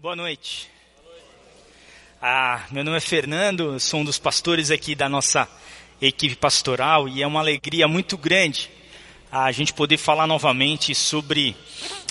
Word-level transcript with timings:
Boa 0.00 0.16
noite. 0.16 0.66
Ah, 2.22 2.64
meu 2.70 2.82
nome 2.82 2.96
é 2.96 3.00
Fernando, 3.00 3.78
sou 3.78 4.00
um 4.00 4.04
dos 4.04 4.18
pastores 4.18 4.70
aqui 4.70 4.94
da 4.94 5.10
nossa 5.10 5.46
equipe 6.00 6.36
pastoral 6.36 7.06
e 7.06 7.22
é 7.22 7.26
uma 7.26 7.40
alegria 7.40 7.86
muito 7.86 8.16
grande 8.16 8.70
a 9.30 9.52
gente 9.52 9.74
poder 9.74 9.98
falar 9.98 10.26
novamente 10.26 10.94
sobre 10.94 11.54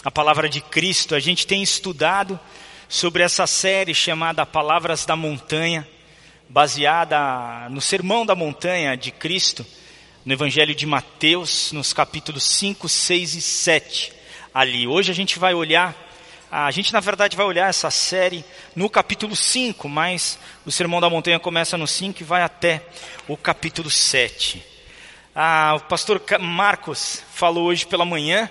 a 0.05 0.11
palavra 0.11 0.47
de 0.47 0.61
Cristo. 0.61 1.15
A 1.15 1.20
gente 1.20 1.47
tem 1.47 1.63
estudado 1.63 2.39
sobre 2.88 3.23
essa 3.23 3.47
série 3.47 3.95
chamada 3.95 4.45
Palavras 4.45 5.03
da 5.03 5.15
Montanha, 5.15 5.87
baseada 6.47 7.67
no 7.71 7.81
Sermão 7.81 8.23
da 8.23 8.35
Montanha 8.35 8.95
de 8.95 9.09
Cristo, 9.09 9.65
no 10.23 10.31
Evangelho 10.31 10.75
de 10.75 10.85
Mateus, 10.85 11.71
nos 11.71 11.91
capítulos 11.91 12.43
5, 12.43 12.87
6 12.87 13.33
e 13.33 13.41
7. 13.41 14.13
Ali. 14.53 14.85
Hoje 14.85 15.09
a 15.09 15.15
gente 15.15 15.39
vai 15.39 15.56
olhar 15.56 16.08
a 16.51 16.71
gente, 16.71 16.91
na 16.91 16.99
verdade, 16.99 17.37
vai 17.37 17.45
olhar 17.45 17.69
essa 17.69 17.91
série 17.91 18.43
no 18.75 18.89
capítulo 18.89 19.35
5, 19.35 19.87
mas 19.87 20.39
o 20.65 20.71
Sermão 20.71 20.99
da 20.99 21.09
Montanha 21.09 21.39
começa 21.39 21.77
no 21.77 21.85
5 21.85 22.21
e 22.21 22.23
vai 22.23 22.41
até 22.41 22.81
o 23.27 23.37
capítulo 23.37 23.89
7. 23.89 24.65
Ah, 25.35 25.75
o 25.77 25.81
pastor 25.81 26.21
Marcos 26.39 27.23
falou 27.31 27.65
hoje 27.65 27.85
pela 27.85 28.03
manhã. 28.03 28.49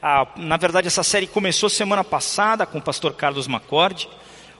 Ah, 0.00 0.28
na 0.36 0.56
verdade, 0.56 0.86
essa 0.86 1.02
série 1.02 1.26
começou 1.26 1.68
semana 1.68 2.04
passada 2.04 2.64
com 2.64 2.78
o 2.78 2.82
pastor 2.82 3.14
Carlos 3.14 3.48
Macorde. 3.48 4.08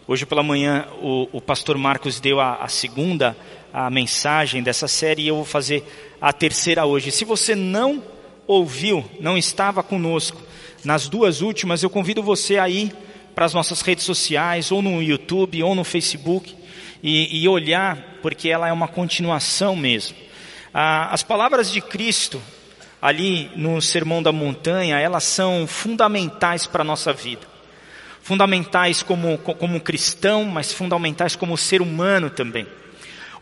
Hoje 0.08 0.27
pela 0.27 0.42
manhã, 0.42 0.88
o, 1.00 1.28
o 1.32 1.41
pastor 1.41 1.78
Marcos 1.78 2.18
deu 2.18 2.41
a, 2.41 2.56
a 2.56 2.68
segunda 2.68 3.36
a 3.72 3.88
mensagem 3.88 4.64
dessa 4.64 4.88
série 4.88 5.22
e 5.22 5.28
eu 5.28 5.36
vou 5.36 5.44
fazer 5.44 5.84
a 6.20 6.32
terceira 6.32 6.84
hoje. 6.84 7.12
Se 7.12 7.24
você 7.24 7.54
não 7.54 8.02
ouviu, 8.46 9.08
não 9.20 9.38
estava 9.38 9.80
conosco, 9.80 10.42
nas 10.84 11.09
duas 11.09 11.41
últimas, 11.43 11.83
eu 11.83 11.91
convido 11.91 12.23
você 12.23 12.59
a 12.59 12.69
ir 12.69 12.93
para 13.34 13.45
as 13.45 13.55
nossas 13.55 13.81
redes 13.81 14.05
sociais, 14.05 14.73
ou 14.73 14.83
no 14.83 15.03
YouTube, 15.03 15.62
ou 15.62 15.75
no 15.75 15.84
Facebook, 15.84 16.55
e, 17.03 17.42
e 17.42 17.48
olhar, 17.48 18.19
porque 18.22 18.48
ela 18.48 18.69
é 18.69 18.72
uma 18.72 18.89
continuação 18.89 19.75
mesmo. 19.77 20.17
Ah, 20.72 21.09
as 21.12 21.22
palavras 21.22 21.70
de 21.70 21.81
Cristo, 21.81 22.41
ali 23.00 23.50
no 23.56 23.81
Sermão 23.81 24.22
da 24.22 24.33
Montanha, 24.33 24.98
elas 24.98 25.25
são 25.25 25.67
fundamentais 25.67 26.67
para 26.67 26.83
a 26.83 26.84
nossa 26.84 27.12
vida. 27.12 27.48
Fundamentais 28.22 29.03
como, 29.03 29.39
como 29.39 29.81
cristão, 29.81 30.44
mas 30.44 30.72
fundamentais 30.72 31.34
como 31.34 31.56
ser 31.56 31.81
humano 31.81 32.31
também. 32.31 32.67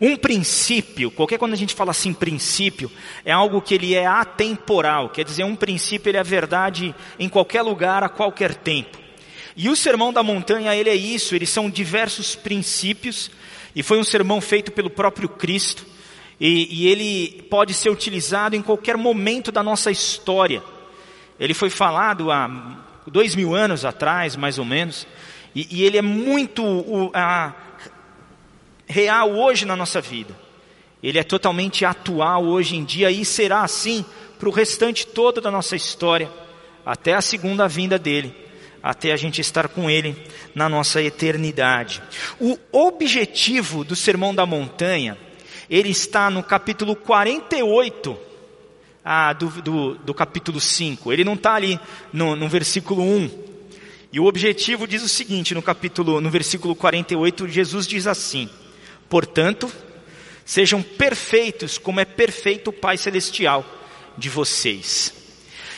Um 0.01 0.15
princípio, 0.15 1.11
qualquer 1.11 1.37
quando 1.37 1.53
a 1.53 1.57
gente 1.57 1.75
fala 1.75 1.91
assim 1.91 2.13
princípio, 2.13 2.89
é 3.25 3.33
algo 3.33 3.61
que 3.61 3.73
ele 3.75 3.93
é 3.93 4.05
atemporal, 4.05 5.09
quer 5.09 5.25
dizer, 5.25 5.43
um 5.43 5.55
princípio 5.55 6.09
ele 6.09 6.17
é 6.17 6.23
verdade 6.23 6.95
em 7.19 7.27
qualquer 7.27 7.61
lugar, 7.61 8.01
a 8.03 8.09
qualquer 8.09 8.55
tempo. 8.55 8.97
E 9.57 9.67
o 9.67 9.75
sermão 9.75 10.13
da 10.13 10.23
montanha, 10.23 10.73
ele 10.73 10.89
é 10.89 10.95
isso, 10.95 11.35
eles 11.35 11.49
são 11.49 11.69
diversos 11.69 12.33
princípios, 12.33 13.29
e 13.75 13.83
foi 13.83 13.99
um 13.99 14.03
sermão 14.03 14.39
feito 14.39 14.71
pelo 14.71 14.89
próprio 14.89 15.27
Cristo, 15.27 15.85
e, 16.39 16.83
e 16.83 16.87
ele 16.87 17.43
pode 17.49 17.73
ser 17.73 17.89
utilizado 17.89 18.55
em 18.55 18.61
qualquer 18.61 18.95
momento 18.95 19.51
da 19.51 19.61
nossa 19.61 19.91
história. 19.91 20.63
Ele 21.37 21.53
foi 21.53 21.69
falado 21.69 22.31
há 22.31 22.85
dois 23.05 23.35
mil 23.35 23.53
anos 23.53 23.83
atrás, 23.83 24.37
mais 24.37 24.57
ou 24.57 24.63
menos, 24.63 25.05
e, 25.53 25.67
e 25.69 25.83
ele 25.83 25.97
é 25.97 26.01
muito 26.01 26.63
uh, 26.63 27.11
real 28.89 29.31
hoje 29.31 29.65
na 29.65 29.75
nossa 29.75 30.01
vida. 30.01 30.35
Ele 31.01 31.19
é 31.19 31.23
totalmente 31.23 31.85
atual 31.85 32.43
hoje 32.45 32.75
em 32.75 32.83
dia 32.83 33.09
e 33.11 33.23
será 33.23 33.61
assim 33.61 34.03
para 34.37 34.49
o 34.49 34.51
restante 34.51 35.05
todo 35.05 35.39
da 35.39 35.51
nossa 35.51 35.75
história, 35.75 36.29
até 36.85 37.13
a 37.13 37.21
segunda 37.21 37.67
vinda 37.67 37.99
dele, 37.99 38.35
até 38.81 39.11
a 39.11 39.17
gente 39.17 39.39
estar 39.39 39.67
com 39.67 39.89
ele 39.89 40.15
na 40.55 40.67
nossa 40.67 41.01
eternidade. 41.01 42.01
O 42.39 42.57
objetivo 42.71 43.83
do 43.83 43.95
Sermão 43.95 44.33
da 44.33 44.45
Montanha, 44.45 45.17
ele 45.69 45.89
está 45.89 46.29
no 46.29 46.41
capítulo 46.41 46.95
48 46.95 48.17
ah, 49.03 49.33
do, 49.33 49.49
do, 49.61 49.95
do 49.95 50.13
capítulo 50.13 50.59
5. 50.59 51.13
Ele 51.13 51.23
não 51.23 51.33
está 51.33 51.53
ali 51.53 51.79
no, 52.11 52.35
no 52.35 52.49
versículo 52.49 53.03
1. 53.03 53.29
E 54.11 54.19
o 54.19 54.25
objetivo 54.25 54.87
diz 54.87 55.03
o 55.03 55.09
seguinte, 55.09 55.53
no 55.53 55.61
capítulo, 55.61 56.19
no 56.19 56.29
versículo 56.29 56.75
48, 56.75 57.47
Jesus 57.47 57.85
diz 57.85 58.07
assim: 58.07 58.49
Portanto, 59.09 59.71
sejam 60.45 60.81
perfeitos 60.81 61.77
como 61.77 61.99
é 61.99 62.05
perfeito 62.05 62.69
o 62.69 62.73
Pai 62.73 62.97
Celestial 62.97 63.65
de 64.17 64.29
vocês. 64.29 65.13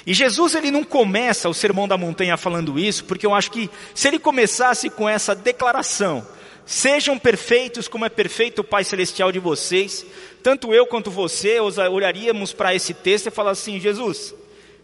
E 0.06 0.14
Jesus 0.14 0.56
ele 0.56 0.72
não 0.72 0.84
começa 0.84 1.48
o 1.48 1.54
Sermão 1.54 1.88
da 1.88 1.98
Montanha 1.98 2.36
falando 2.36 2.80
isso, 2.80 3.06
porque 3.06 3.26
eu 3.26 3.34
acho 3.34 3.52
que 3.52 3.70
se 3.94 4.08
ele 4.08 4.18
começasse 4.18 4.90
com 4.90 5.08
essa 5.08 5.36
declaração, 5.36 6.28
sejam 6.66 7.20
perfeitos 7.20 7.88
como 7.88 8.06
é 8.06 8.10
perfeito 8.10 8.60
o 8.60 8.64
Pai 8.64 8.84
Celestial 8.84 9.32
de 9.32 9.40
vocês, 9.40 10.06
tanto 10.42 10.74
eu 10.74 10.88
quanto 10.88 11.12
você 11.12 11.60
olharíamos 11.60 12.52
para 12.52 12.74
esse 12.74 12.94
texto 12.94 13.28
e 13.28 13.32
falar 13.32 13.52
assim: 13.52 13.80
Jesus, 13.80 14.34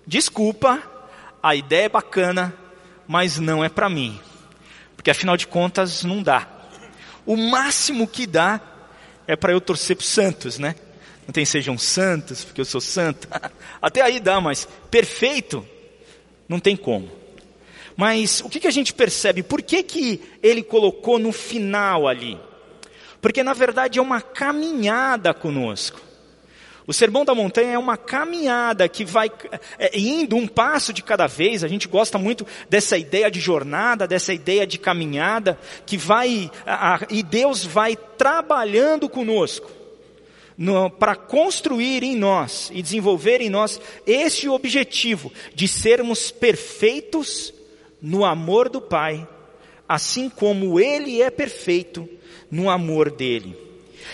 desculpa, 0.05 0.81
a 1.41 1.55
ideia 1.55 1.85
é 1.85 1.89
bacana, 1.89 2.53
mas 3.07 3.39
não 3.39 3.63
é 3.63 3.69
para 3.69 3.89
mim, 3.89 4.19
porque 4.95 5.09
afinal 5.09 5.35
de 5.35 5.47
contas 5.47 6.03
não 6.03 6.21
dá. 6.21 6.56
O 7.27 7.35
máximo 7.35 8.07
que 8.07 8.25
dá 8.25 8.61
é 9.27 9.35
para 9.35 9.51
eu 9.51 9.61
torcer 9.61 9.97
para 9.97 10.03
os 10.03 10.09
santos, 10.09 10.57
né? 10.57 10.75
Não 11.27 11.33
tem 11.33 11.43
sejam 11.43 11.77
santos, 11.77 12.45
porque 12.45 12.61
eu 12.61 12.65
sou 12.65 12.79
santo. 12.79 13.27
Até 13.81 14.01
aí 14.01 14.19
dá, 14.21 14.39
mas 14.39 14.65
perfeito, 14.89 15.67
não 16.47 16.57
tem 16.57 16.77
como. 16.77 17.11
Mas 17.97 18.39
o 18.39 18.49
que, 18.49 18.61
que 18.61 18.67
a 18.67 18.71
gente 18.71 18.93
percebe? 18.93 19.43
Por 19.43 19.61
que, 19.61 19.83
que 19.83 20.21
ele 20.41 20.63
colocou 20.63 21.19
no 21.19 21.33
final 21.33 22.07
ali? 22.07 22.39
Porque 23.19 23.43
na 23.43 23.53
verdade 23.53 23.99
é 23.99 24.01
uma 24.01 24.21
caminhada 24.21 25.33
conosco. 25.33 25.99
O 26.87 26.93
Sermão 26.93 27.25
da 27.25 27.35
Montanha 27.35 27.73
é 27.73 27.77
uma 27.77 27.97
caminhada 27.97 28.87
que 28.87 29.03
vai 29.03 29.29
é, 29.77 29.99
indo 29.99 30.37
um 30.37 30.47
passo 30.47 30.93
de 30.93 31.03
cada 31.03 31.27
vez. 31.27 31.61
A 31.61 31.67
gente 31.67 31.85
gosta 31.85 32.17
muito 32.17 32.47
dessa 32.69 32.97
ideia 32.97 33.29
de 33.29 33.41
jornada, 33.41 34.07
dessa 34.07 34.33
ideia 34.33 34.65
de 34.65 34.77
caminhada, 34.77 35.59
que 35.85 35.97
vai, 35.97 36.49
a, 36.65 36.95
a, 36.95 36.99
e 37.09 37.21
Deus 37.21 37.65
vai 37.65 37.97
trabalhando 37.97 39.09
conosco 39.09 39.69
para 40.97 41.15
construir 41.15 42.03
em 42.03 42.15
nós 42.15 42.71
e 42.73 42.81
desenvolver 42.81 43.41
em 43.41 43.49
nós 43.49 43.79
esse 44.07 44.47
objetivo 44.47 45.31
de 45.53 45.67
sermos 45.67 46.31
perfeitos 46.31 47.53
no 48.01 48.23
amor 48.23 48.69
do 48.69 48.81
Pai, 48.81 49.27
assim 49.87 50.29
como 50.29 50.79
Ele 50.79 51.21
é 51.21 51.29
perfeito 51.29 52.07
no 52.49 52.69
amor 52.69 53.11
dele. 53.11 53.55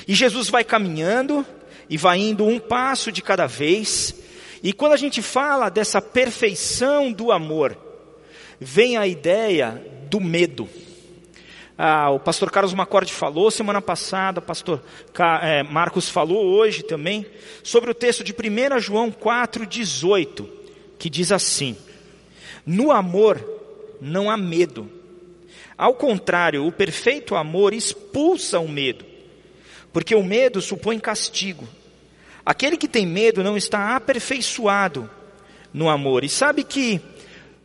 E 0.07 0.13
Jesus 0.13 0.49
vai 0.49 0.63
caminhando, 0.63 1.45
e 1.89 1.97
vai 1.97 2.19
indo 2.19 2.45
um 2.45 2.59
passo 2.59 3.11
de 3.11 3.21
cada 3.21 3.45
vez. 3.45 4.15
E 4.61 4.71
quando 4.71 4.93
a 4.93 4.97
gente 4.97 5.21
fala 5.21 5.69
dessa 5.69 6.01
perfeição 6.01 7.11
do 7.11 7.31
amor, 7.31 7.77
vem 8.59 8.97
a 8.97 9.05
ideia 9.05 9.83
do 10.09 10.19
medo. 10.21 10.69
Ah, 11.77 12.11
o 12.11 12.19
pastor 12.19 12.51
Carlos 12.51 12.73
Macorde 12.73 13.11
falou 13.11 13.49
semana 13.49 13.81
passada, 13.81 14.39
o 14.39 14.43
pastor 14.43 14.81
é, 15.41 15.63
Marcos 15.63 16.07
falou 16.07 16.45
hoje 16.45 16.83
também, 16.83 17.25
sobre 17.63 17.89
o 17.89 17.95
texto 17.95 18.23
de 18.23 18.31
1 18.31 18.79
João 18.79 19.11
4,18, 19.11 20.47
que 20.99 21.09
diz 21.09 21.31
assim: 21.31 21.75
No 22.65 22.91
amor 22.91 23.43
não 23.99 24.29
há 24.29 24.37
medo. 24.37 24.89
Ao 25.75 25.95
contrário, 25.95 26.65
o 26.65 26.71
perfeito 26.71 27.35
amor 27.35 27.73
expulsa 27.73 28.59
o 28.59 28.67
medo, 28.67 29.03
porque 29.93 30.15
o 30.15 30.23
medo 30.23 30.61
supõe 30.61 30.99
castigo. 30.99 31.65
Aquele 32.43 32.75
que 32.75 32.87
tem 32.87 33.05
medo 33.05 33.43
não 33.43 33.55
está 33.55 33.95
aperfeiçoado 33.95 35.09
no 35.71 35.87
amor. 35.87 36.23
E 36.23 36.29
sabe 36.29 36.63
que 36.63 36.99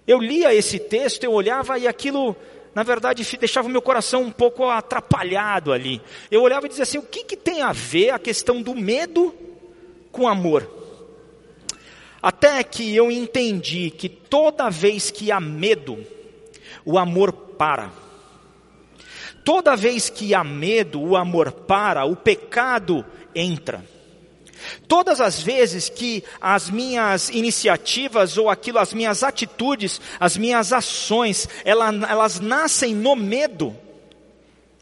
eu 0.07 0.19
lia 0.19 0.55
esse 0.55 0.79
texto, 0.79 1.25
eu 1.25 1.33
olhava 1.33 1.79
e 1.79 1.89
aquilo, 1.89 2.37
na 2.75 2.83
verdade, 2.83 3.25
deixava 3.39 3.67
o 3.67 3.71
meu 3.71 3.83
coração 3.83 4.23
um 4.23 4.31
pouco 4.31 4.69
atrapalhado 4.69 5.73
ali. 5.73 6.01
Eu 6.31 6.43
olhava 6.43 6.67
e 6.67 6.69
dizia 6.69 6.85
assim: 6.85 6.99
o 6.99 7.03
que, 7.03 7.25
que 7.25 7.37
tem 7.37 7.63
a 7.63 7.73
ver 7.73 8.11
a 8.11 8.19
questão 8.19 8.63
do 8.63 8.75
medo 8.75 9.35
com 10.13 10.29
amor? 10.29 10.77
Até 12.23 12.63
que 12.63 12.95
eu 12.95 13.11
entendi 13.11 13.91
que 13.91 14.09
toda 14.09 14.71
vez 14.71 15.11
que 15.11 15.33
há 15.33 15.41
medo, 15.41 16.05
o 16.85 16.99
amor 16.99 17.33
para. 17.33 17.91
Toda 19.45 19.77
vez 19.77 20.11
que 20.11 20.35
há 20.35 20.45
medo, 20.45 21.01
o 21.01 21.17
amor 21.17 21.53
para, 21.53 22.05
o 22.05 22.15
pecado 22.15 23.05
entra. 23.35 23.85
Todas 24.87 25.21
as 25.21 25.41
vezes 25.41 25.89
que 25.89 26.25
as 26.41 26.69
minhas 26.71 27.29
iniciativas 27.31 28.37
ou 28.37 28.51
aquilo, 28.51 28.79
as 28.79 28.93
minhas 28.93 29.23
atitudes, 29.23 30.01
as 30.19 30.37
minhas 30.37 30.73
ações, 30.73 31.49
elas, 31.65 31.95
elas 32.09 32.41
nascem 32.41 32.95
no 32.95 33.15
medo, 33.15 33.77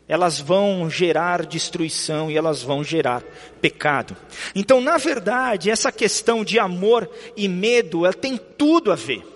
elas 0.08 0.38
vão 0.38 0.88
gerar 0.88 1.44
destruição 1.44 2.30
e 2.30 2.36
elas 2.36 2.62
vão 2.62 2.82
gerar 2.82 3.22
pecado. 3.60 4.16
Então, 4.54 4.80
na 4.80 4.96
verdade, 4.96 5.70
essa 5.70 5.90
questão 5.90 6.44
de 6.44 6.58
amor 6.58 7.10
e 7.36 7.48
medo, 7.48 8.06
ela 8.06 8.14
tem 8.14 8.36
tudo 8.36 8.92
a 8.92 8.94
ver. 8.94 9.35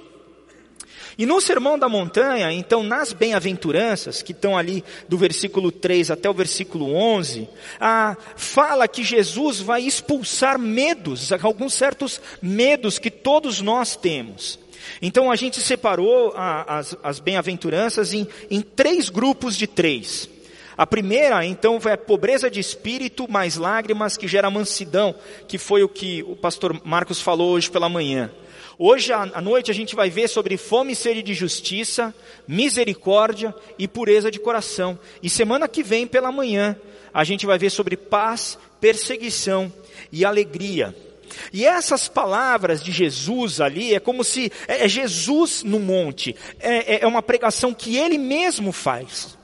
E 1.20 1.26
no 1.26 1.38
Sermão 1.38 1.78
da 1.78 1.86
Montanha, 1.86 2.50
então, 2.50 2.82
nas 2.82 3.12
bem-aventuranças, 3.12 4.22
que 4.22 4.32
estão 4.32 4.56
ali 4.56 4.82
do 5.06 5.18
versículo 5.18 5.70
3 5.70 6.10
até 6.10 6.30
o 6.30 6.32
versículo 6.32 6.94
11, 6.94 7.46
ah, 7.78 8.16
fala 8.36 8.88
que 8.88 9.04
Jesus 9.04 9.60
vai 9.60 9.82
expulsar 9.82 10.58
medos, 10.58 11.30
alguns 11.30 11.74
certos 11.74 12.22
medos 12.40 12.98
que 12.98 13.10
todos 13.10 13.60
nós 13.60 13.96
temos. 13.96 14.58
Então 15.02 15.30
a 15.30 15.36
gente 15.36 15.60
separou 15.60 16.32
a, 16.34 16.78
as, 16.78 16.96
as 17.02 17.20
bem-aventuranças 17.20 18.14
em, 18.14 18.26
em 18.50 18.62
três 18.62 19.10
grupos 19.10 19.58
de 19.58 19.66
três. 19.66 20.26
A 20.74 20.86
primeira, 20.86 21.44
então, 21.44 21.78
é 21.84 21.98
pobreza 21.98 22.50
de 22.50 22.60
espírito 22.60 23.30
mais 23.30 23.56
lágrimas 23.56 24.16
que 24.16 24.26
gera 24.26 24.50
mansidão, 24.50 25.14
que 25.46 25.58
foi 25.58 25.82
o 25.82 25.88
que 25.88 26.22
o 26.22 26.34
pastor 26.34 26.80
Marcos 26.82 27.20
falou 27.20 27.50
hoje 27.50 27.70
pela 27.70 27.90
manhã. 27.90 28.30
Hoje 28.82 29.12
à 29.12 29.42
noite 29.42 29.70
a 29.70 29.74
gente 29.74 29.94
vai 29.94 30.08
ver 30.08 30.26
sobre 30.26 30.56
fome 30.56 30.94
e 30.94 30.96
sede 30.96 31.22
de 31.22 31.34
justiça, 31.34 32.14
misericórdia 32.48 33.54
e 33.78 33.86
pureza 33.86 34.30
de 34.30 34.40
coração. 34.40 34.98
E 35.22 35.28
semana 35.28 35.68
que 35.68 35.82
vem 35.82 36.06
pela 36.06 36.32
manhã 36.32 36.74
a 37.12 37.22
gente 37.22 37.44
vai 37.44 37.58
ver 37.58 37.68
sobre 37.68 37.94
paz, 37.94 38.56
perseguição 38.80 39.70
e 40.10 40.24
alegria. 40.24 40.96
E 41.52 41.66
essas 41.66 42.08
palavras 42.08 42.82
de 42.82 42.90
Jesus 42.90 43.60
ali 43.60 43.94
é 43.94 44.00
como 44.00 44.24
se 44.24 44.50
é, 44.66 44.86
é 44.86 44.88
Jesus 44.88 45.62
no 45.62 45.78
monte, 45.78 46.34
é, 46.58 46.94
é, 46.94 46.98
é 47.02 47.06
uma 47.06 47.20
pregação 47.20 47.74
que 47.74 47.98
ele 47.98 48.16
mesmo 48.16 48.72
faz. 48.72 49.36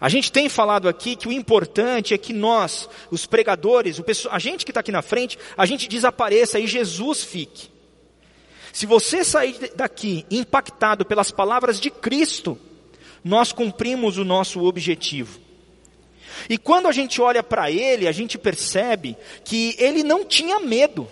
A 0.00 0.08
gente 0.08 0.32
tem 0.32 0.48
falado 0.48 0.88
aqui 0.88 1.14
que 1.14 1.28
o 1.28 1.32
importante 1.32 2.12
é 2.12 2.18
que 2.18 2.32
nós, 2.32 2.88
os 3.12 3.26
pregadores, 3.26 4.02
a 4.28 4.40
gente 4.40 4.64
que 4.64 4.72
está 4.72 4.80
aqui 4.80 4.90
na 4.90 5.02
frente, 5.02 5.38
a 5.56 5.64
gente 5.64 5.88
desapareça 5.88 6.58
e 6.58 6.66
Jesus 6.66 7.22
fique. 7.22 7.72
Se 8.74 8.86
você 8.86 9.22
sair 9.22 9.70
daqui 9.76 10.26
impactado 10.28 11.04
pelas 11.04 11.30
palavras 11.30 11.78
de 11.78 11.92
Cristo, 11.92 12.58
nós 13.22 13.52
cumprimos 13.52 14.18
o 14.18 14.24
nosso 14.24 14.64
objetivo. 14.64 15.38
E 16.50 16.58
quando 16.58 16.88
a 16.88 16.92
gente 16.92 17.22
olha 17.22 17.40
para 17.40 17.70
ele, 17.70 18.08
a 18.08 18.10
gente 18.10 18.36
percebe 18.36 19.16
que 19.44 19.76
ele 19.78 20.02
não 20.02 20.24
tinha 20.24 20.58
medo. 20.58 21.06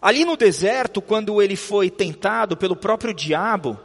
Ali 0.00 0.24
no 0.24 0.38
deserto, 0.38 1.02
quando 1.02 1.42
ele 1.42 1.54
foi 1.54 1.90
tentado 1.90 2.56
pelo 2.56 2.74
próprio 2.74 3.12
diabo, 3.12 3.78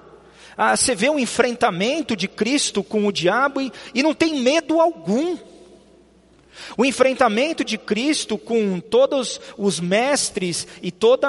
ah, 0.55 0.77
você 0.77 0.95
vê 0.95 1.09
um 1.09 1.19
enfrentamento 1.19 2.15
de 2.15 2.29
Cristo 2.29 2.81
com 2.81 3.05
o 3.05 3.11
diabo 3.11 3.59
e, 3.59 3.69
e 3.93 4.01
não 4.01 4.13
tem 4.13 4.39
medo 4.39 4.79
algum. 4.79 5.37
O 6.77 6.85
enfrentamento 6.85 7.63
de 7.63 7.77
Cristo 7.77 8.37
com 8.37 8.79
todos 8.79 9.39
os 9.57 9.79
mestres 9.79 10.67
e 10.81 10.91
todo 10.91 11.25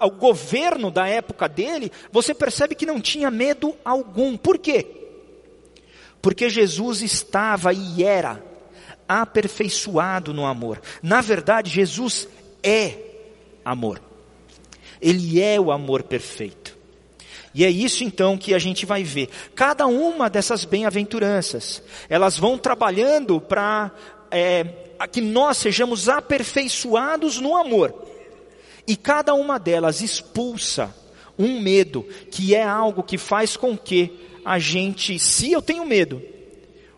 o 0.00 0.10
governo 0.10 0.90
da 0.90 1.06
época 1.06 1.48
dele, 1.48 1.92
você 2.10 2.34
percebe 2.34 2.74
que 2.74 2.86
não 2.86 3.00
tinha 3.00 3.30
medo 3.30 3.74
algum. 3.84 4.36
Por 4.36 4.58
quê? 4.58 4.86
Porque 6.20 6.48
Jesus 6.48 7.02
estava 7.02 7.72
e 7.72 8.02
era 8.02 8.42
aperfeiçoado 9.08 10.32
no 10.32 10.46
amor. 10.46 10.80
Na 11.02 11.20
verdade, 11.20 11.70
Jesus 11.70 12.26
é 12.62 12.96
amor. 13.64 14.00
Ele 15.00 15.40
é 15.40 15.60
o 15.60 15.70
amor 15.70 16.02
perfeito. 16.02 16.74
E 17.54 17.64
é 17.64 17.70
isso 17.70 18.02
então 18.02 18.36
que 18.36 18.52
a 18.52 18.58
gente 18.58 18.84
vai 18.84 19.04
ver. 19.04 19.28
Cada 19.54 19.86
uma 19.86 20.28
dessas 20.28 20.64
bem-aventuranças, 20.64 21.82
elas 22.08 22.36
vão 22.36 22.58
trabalhando 22.58 23.40
para 23.40 23.92
é, 24.34 24.64
que 25.06 25.20
nós 25.20 25.58
sejamos 25.58 26.08
aperfeiçoados 26.08 27.40
no 27.40 27.56
amor. 27.56 27.94
E 28.86 28.96
cada 28.96 29.32
uma 29.32 29.58
delas 29.58 30.00
expulsa 30.00 30.94
um 31.38 31.60
medo, 31.60 32.06
que 32.30 32.54
é 32.54 32.62
algo 32.62 33.02
que 33.02 33.16
faz 33.16 33.56
com 33.56 33.78
que 33.78 34.12
a 34.44 34.58
gente, 34.58 35.18
se 35.18 35.52
eu 35.52 35.62
tenho 35.62 35.86
medo, 35.86 36.20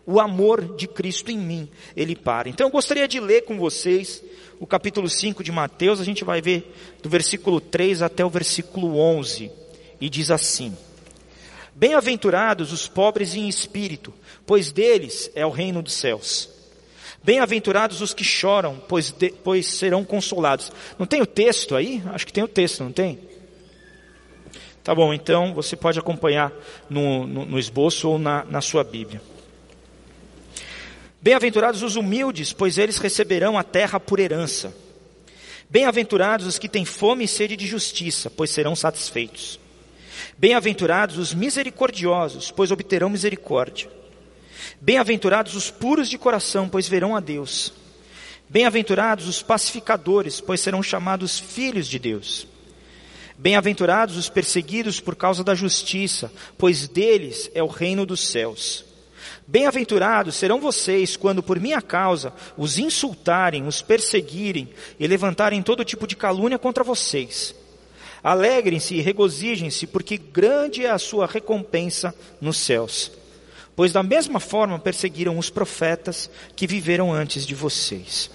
o 0.05 0.19
amor 0.19 0.75
de 0.75 0.87
Cristo 0.87 1.31
em 1.31 1.37
mim, 1.37 1.69
ele 1.95 2.15
para. 2.15 2.49
Então 2.49 2.67
eu 2.67 2.71
gostaria 2.71 3.07
de 3.07 3.19
ler 3.19 3.43
com 3.43 3.57
vocês 3.57 4.23
o 4.59 4.65
capítulo 4.65 5.07
5 5.07 5.43
de 5.43 5.51
Mateus, 5.51 5.99
a 5.99 6.03
gente 6.03 6.23
vai 6.23 6.41
ver 6.41 6.73
do 7.03 7.09
versículo 7.09 7.61
3 7.61 8.01
até 8.01 8.25
o 8.25 8.29
versículo 8.29 8.97
11, 8.97 9.51
e 10.01 10.09
diz 10.09 10.31
assim: 10.31 10.75
Bem-aventurados 11.75 12.73
os 12.73 12.87
pobres 12.87 13.35
em 13.35 13.47
espírito, 13.47 14.13
pois 14.45 14.71
deles 14.71 15.29
é 15.35 15.45
o 15.45 15.51
reino 15.51 15.81
dos 15.81 15.93
céus. 15.93 16.56
Bem-aventurados 17.27 17.99
os 17.99 18.13
que 18.13 18.23
choram, 18.23 18.81
pois, 18.87 19.11
de, 19.11 19.31
pois 19.43 19.67
serão 19.67 20.05
consolados. 20.05 20.71
Não 20.97 21.05
tem 21.05 21.21
o 21.21 21.25
texto 21.25 21.75
aí? 21.75 22.01
Acho 22.13 22.25
que 22.25 22.31
tem 22.31 22.41
o 22.41 22.47
texto, 22.47 22.85
não 22.85 22.91
tem? 22.93 23.19
Tá 24.81 24.95
bom, 24.95 25.13
então 25.13 25.53
você 25.53 25.75
pode 25.75 25.99
acompanhar 25.99 26.53
no, 26.89 27.27
no, 27.27 27.45
no 27.45 27.59
esboço 27.59 28.07
ou 28.07 28.17
na, 28.17 28.45
na 28.45 28.61
sua 28.61 28.81
Bíblia. 28.81 29.21
Bem-aventurados 31.21 31.83
os 31.83 31.97
humildes, 31.97 32.53
pois 32.53 32.77
eles 32.77 32.97
receberão 32.97 33.57
a 33.57 33.63
terra 33.63 33.99
por 33.99 34.21
herança. 34.21 34.73
Bem-aventurados 35.69 36.47
os 36.47 36.57
que 36.57 36.69
têm 36.69 36.85
fome 36.85 37.25
e 37.25 37.27
sede 37.27 37.57
de 37.57 37.67
justiça, 37.67 38.29
pois 38.29 38.51
serão 38.51 38.73
satisfeitos. 38.73 39.59
Bem-aventurados 40.37 41.17
os 41.17 41.33
misericordiosos, 41.33 42.51
pois 42.51 42.71
obterão 42.71 43.09
misericórdia. 43.09 43.97
Bem-aventurados 44.79 45.55
os 45.55 45.71
puros 45.71 46.07
de 46.07 46.17
coração, 46.19 46.69
pois 46.69 46.87
verão 46.87 47.15
a 47.15 47.19
Deus. 47.19 47.73
Bem-aventurados 48.47 49.27
os 49.27 49.41
pacificadores, 49.41 50.39
pois 50.39 50.61
serão 50.61 50.83
chamados 50.83 51.39
filhos 51.39 51.87
de 51.87 51.97
Deus. 51.97 52.47
Bem-aventurados 53.37 54.15
os 54.17 54.29
perseguidos 54.29 54.99
por 54.99 55.15
causa 55.15 55.43
da 55.43 55.55
justiça, 55.55 56.31
pois 56.57 56.87
deles 56.87 57.49
é 57.55 57.63
o 57.63 57.67
reino 57.67 58.05
dos 58.05 58.19
céus. 58.27 58.85
Bem-aventurados 59.47 60.35
serão 60.35 60.59
vocês 60.59 61.17
quando 61.17 61.41
por 61.41 61.59
minha 61.59 61.81
causa 61.81 62.31
os 62.55 62.77
insultarem, 62.77 63.65
os 63.65 63.81
perseguirem 63.81 64.69
e 64.99 65.07
levantarem 65.07 65.61
todo 65.63 65.83
tipo 65.83 66.05
de 66.05 66.15
calúnia 66.15 66.59
contra 66.59 66.83
vocês. 66.83 67.55
Alegrem-se 68.23 68.95
e 68.95 69.01
regozijem-se, 69.01 69.87
porque 69.87 70.17
grande 70.17 70.85
é 70.85 70.91
a 70.91 70.99
sua 70.99 71.25
recompensa 71.25 72.13
nos 72.39 72.57
céus 72.57 73.11
pois 73.77 73.93
da 73.93 74.01
mesma 74.01 74.39
forma 74.39 74.79
perseguiram 74.79 75.37
os 75.37 75.51
profetas 75.51 76.31
que 76.55 76.65
viveram 76.65 77.13
antes 77.13 77.45
de 77.45 77.53
vocês. 77.53 78.27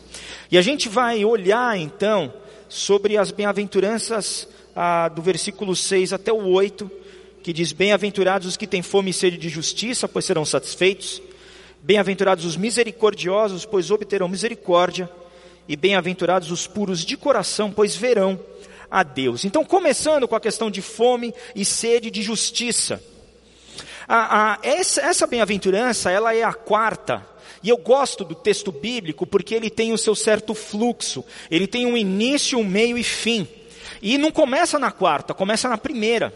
E 0.48 0.56
a 0.56 0.62
gente 0.62 0.88
vai 0.88 1.24
olhar 1.24 1.76
então 1.76 2.32
sobre 2.68 3.18
as 3.18 3.32
bem-aventuranças 3.32 4.46
ah, 4.74 5.08
do 5.08 5.20
versículo 5.20 5.74
6 5.74 6.12
até 6.12 6.32
o 6.32 6.46
8, 6.46 6.88
que 7.42 7.52
diz: 7.52 7.72
Bem-aventurados 7.72 8.46
os 8.46 8.56
que 8.56 8.68
têm 8.68 8.82
fome 8.82 9.10
e 9.10 9.12
sede 9.12 9.36
de 9.36 9.48
justiça, 9.48 10.08
pois 10.08 10.24
serão 10.24 10.44
satisfeitos. 10.44 11.20
Bem-aventurados 11.82 12.44
os 12.44 12.56
misericordiosos, 12.56 13.66
pois 13.66 13.90
obterão 13.90 14.28
misericórdia. 14.28 15.10
E 15.68 15.74
bem-aventurados 15.74 16.52
os 16.52 16.68
puros 16.68 17.04
de 17.04 17.16
coração, 17.16 17.72
pois 17.72 17.96
verão 17.96 18.38
a 18.88 19.02
Deus. 19.02 19.44
Então, 19.44 19.64
começando 19.64 20.28
com 20.28 20.36
a 20.36 20.40
questão 20.40 20.70
de 20.70 20.80
fome 20.80 21.34
e 21.52 21.64
sede 21.64 22.12
de 22.12 22.22
justiça. 22.22 23.02
A, 24.08 24.52
a, 24.52 24.58
essa, 24.62 25.00
essa 25.00 25.26
bem-aventurança, 25.26 26.10
ela 26.10 26.34
é 26.34 26.42
a 26.42 26.52
quarta. 26.52 27.26
E 27.62 27.68
eu 27.68 27.76
gosto 27.76 28.24
do 28.24 28.34
texto 28.34 28.72
bíblico 28.72 29.26
porque 29.26 29.54
ele 29.54 29.70
tem 29.70 29.92
o 29.92 29.98
seu 29.98 30.14
certo 30.14 30.54
fluxo. 30.54 31.24
Ele 31.50 31.66
tem 31.66 31.86
um 31.86 31.96
início, 31.96 32.58
um 32.58 32.64
meio 32.64 32.98
e 32.98 33.04
fim. 33.04 33.46
E 34.00 34.18
não 34.18 34.32
começa 34.32 34.78
na 34.78 34.90
quarta, 34.90 35.32
começa 35.32 35.68
na 35.68 35.78
primeira. 35.78 36.34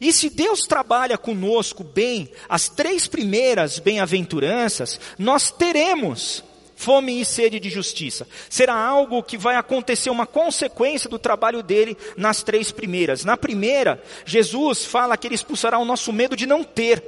E 0.00 0.12
se 0.12 0.30
Deus 0.30 0.60
trabalha 0.60 1.18
conosco 1.18 1.84
bem, 1.84 2.30
as 2.48 2.68
três 2.68 3.06
primeiras 3.06 3.78
bem-aventuranças, 3.78 4.98
nós 5.18 5.50
teremos 5.50 6.42
fome 6.80 7.20
e 7.20 7.24
sede 7.26 7.60
de 7.60 7.68
justiça. 7.68 8.26
Será 8.48 8.74
algo 8.74 9.22
que 9.22 9.36
vai 9.36 9.54
acontecer, 9.54 10.08
uma 10.08 10.26
consequência 10.26 11.10
do 11.10 11.18
trabalho 11.18 11.62
dele 11.62 11.94
nas 12.16 12.42
três 12.42 12.72
primeiras. 12.72 13.22
Na 13.22 13.36
primeira, 13.36 14.02
Jesus 14.24 14.86
fala 14.86 15.14
que 15.18 15.26
ele 15.26 15.34
expulsará 15.34 15.78
o 15.78 15.84
nosso 15.84 16.10
medo 16.10 16.34
de 16.34 16.46
não 16.46 16.64
ter, 16.64 17.02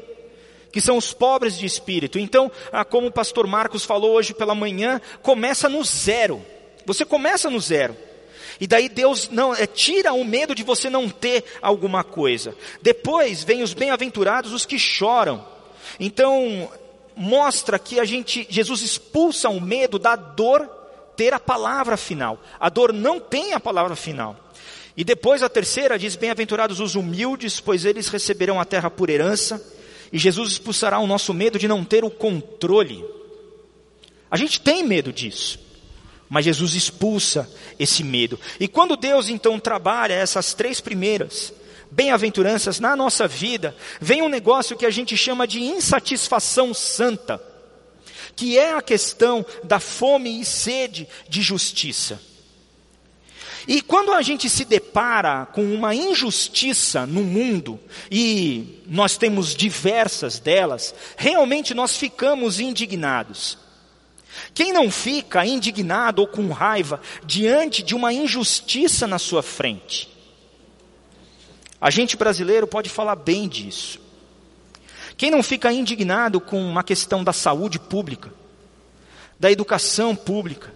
que 0.70 0.78
são 0.78 0.98
os 0.98 1.14
pobres 1.14 1.56
de 1.56 1.64
espírito. 1.64 2.18
Então, 2.18 2.52
ah, 2.70 2.84
como 2.84 3.06
o 3.06 3.12
pastor 3.12 3.46
Marcos 3.46 3.82
falou 3.82 4.12
hoje 4.12 4.34
pela 4.34 4.54
manhã, 4.54 5.00
começa 5.22 5.70
no 5.70 5.82
zero. 5.82 6.44
Você 6.84 7.06
começa 7.06 7.48
no 7.48 7.58
zero. 7.58 7.96
E 8.60 8.66
daí 8.66 8.90
Deus 8.90 9.30
não 9.30 9.54
é, 9.54 9.66
tira 9.66 10.12
o 10.12 10.22
medo 10.22 10.54
de 10.54 10.62
você 10.62 10.90
não 10.90 11.08
ter 11.08 11.44
alguma 11.62 12.04
coisa. 12.04 12.54
Depois 12.82 13.42
vem 13.42 13.62
os 13.62 13.72
bem-aventurados, 13.72 14.52
os 14.52 14.66
que 14.66 14.78
choram. 14.78 15.46
Então, 15.98 16.70
mostra 17.16 17.78
que 17.78 17.98
a 18.00 18.04
gente, 18.04 18.46
Jesus 18.48 18.82
expulsa 18.82 19.48
o 19.48 19.60
medo 19.60 19.98
da 19.98 20.16
dor 20.16 20.68
ter 21.16 21.32
a 21.32 21.40
palavra 21.40 21.96
final. 21.96 22.40
A 22.58 22.68
dor 22.68 22.92
não 22.92 23.20
tem 23.20 23.52
a 23.52 23.60
palavra 23.60 23.94
final. 23.94 24.36
E 24.96 25.04
depois 25.04 25.42
a 25.42 25.48
terceira 25.48 25.98
diz: 25.98 26.16
Bem-aventurados 26.16 26.80
os 26.80 26.94
humildes, 26.94 27.60
pois 27.60 27.84
eles 27.84 28.08
receberão 28.08 28.60
a 28.60 28.64
terra 28.64 28.90
por 28.90 29.08
herança. 29.10 29.62
E 30.12 30.18
Jesus 30.18 30.52
expulsará 30.52 30.98
o 30.98 31.06
nosso 31.06 31.32
medo 31.32 31.58
de 31.58 31.66
não 31.66 31.84
ter 31.84 32.04
o 32.04 32.10
controle. 32.10 33.04
A 34.30 34.36
gente 34.36 34.60
tem 34.60 34.82
medo 34.84 35.12
disso. 35.12 35.58
Mas 36.28 36.46
Jesus 36.46 36.74
expulsa 36.74 37.50
esse 37.78 38.02
medo. 38.02 38.40
E 38.58 38.66
quando 38.66 38.96
Deus 38.96 39.28
então 39.28 39.58
trabalha 39.60 40.14
essas 40.14 40.54
três 40.54 40.80
primeiras 40.80 41.52
bem-aventuranças 41.92 42.80
na 42.80 42.96
nossa 42.96 43.28
vida, 43.28 43.76
vem 44.00 44.22
um 44.22 44.28
negócio 44.28 44.76
que 44.76 44.86
a 44.86 44.90
gente 44.90 45.16
chama 45.16 45.46
de 45.46 45.60
insatisfação 45.60 46.72
santa, 46.72 47.40
que 48.34 48.58
é 48.58 48.74
a 48.74 48.82
questão 48.82 49.44
da 49.62 49.78
fome 49.78 50.40
e 50.40 50.44
sede 50.44 51.06
de 51.28 51.42
justiça. 51.42 52.18
E 53.68 53.80
quando 53.80 54.12
a 54.12 54.22
gente 54.22 54.48
se 54.48 54.64
depara 54.64 55.46
com 55.46 55.62
uma 55.62 55.94
injustiça 55.94 57.06
no 57.06 57.22
mundo, 57.22 57.78
e 58.10 58.80
nós 58.86 59.16
temos 59.16 59.54
diversas 59.54 60.40
delas, 60.40 60.94
realmente 61.16 61.74
nós 61.74 61.96
ficamos 61.96 62.58
indignados. 62.58 63.58
Quem 64.54 64.72
não 64.72 64.90
fica 64.90 65.44
indignado 65.44 66.22
ou 66.22 66.26
com 66.26 66.48
raiva 66.48 67.00
diante 67.24 67.82
de 67.82 67.94
uma 67.94 68.12
injustiça 68.12 69.06
na 69.06 69.18
sua 69.18 69.42
frente? 69.42 70.11
A 71.82 71.90
gente 71.90 72.16
brasileiro 72.16 72.64
pode 72.64 72.88
falar 72.88 73.16
bem 73.16 73.48
disso. 73.48 73.98
Quem 75.16 75.32
não 75.32 75.42
fica 75.42 75.72
indignado 75.72 76.40
com 76.40 76.64
uma 76.64 76.84
questão 76.84 77.24
da 77.24 77.32
saúde 77.32 77.80
pública, 77.80 78.32
da 79.36 79.50
educação 79.50 80.14
pública, 80.14 80.72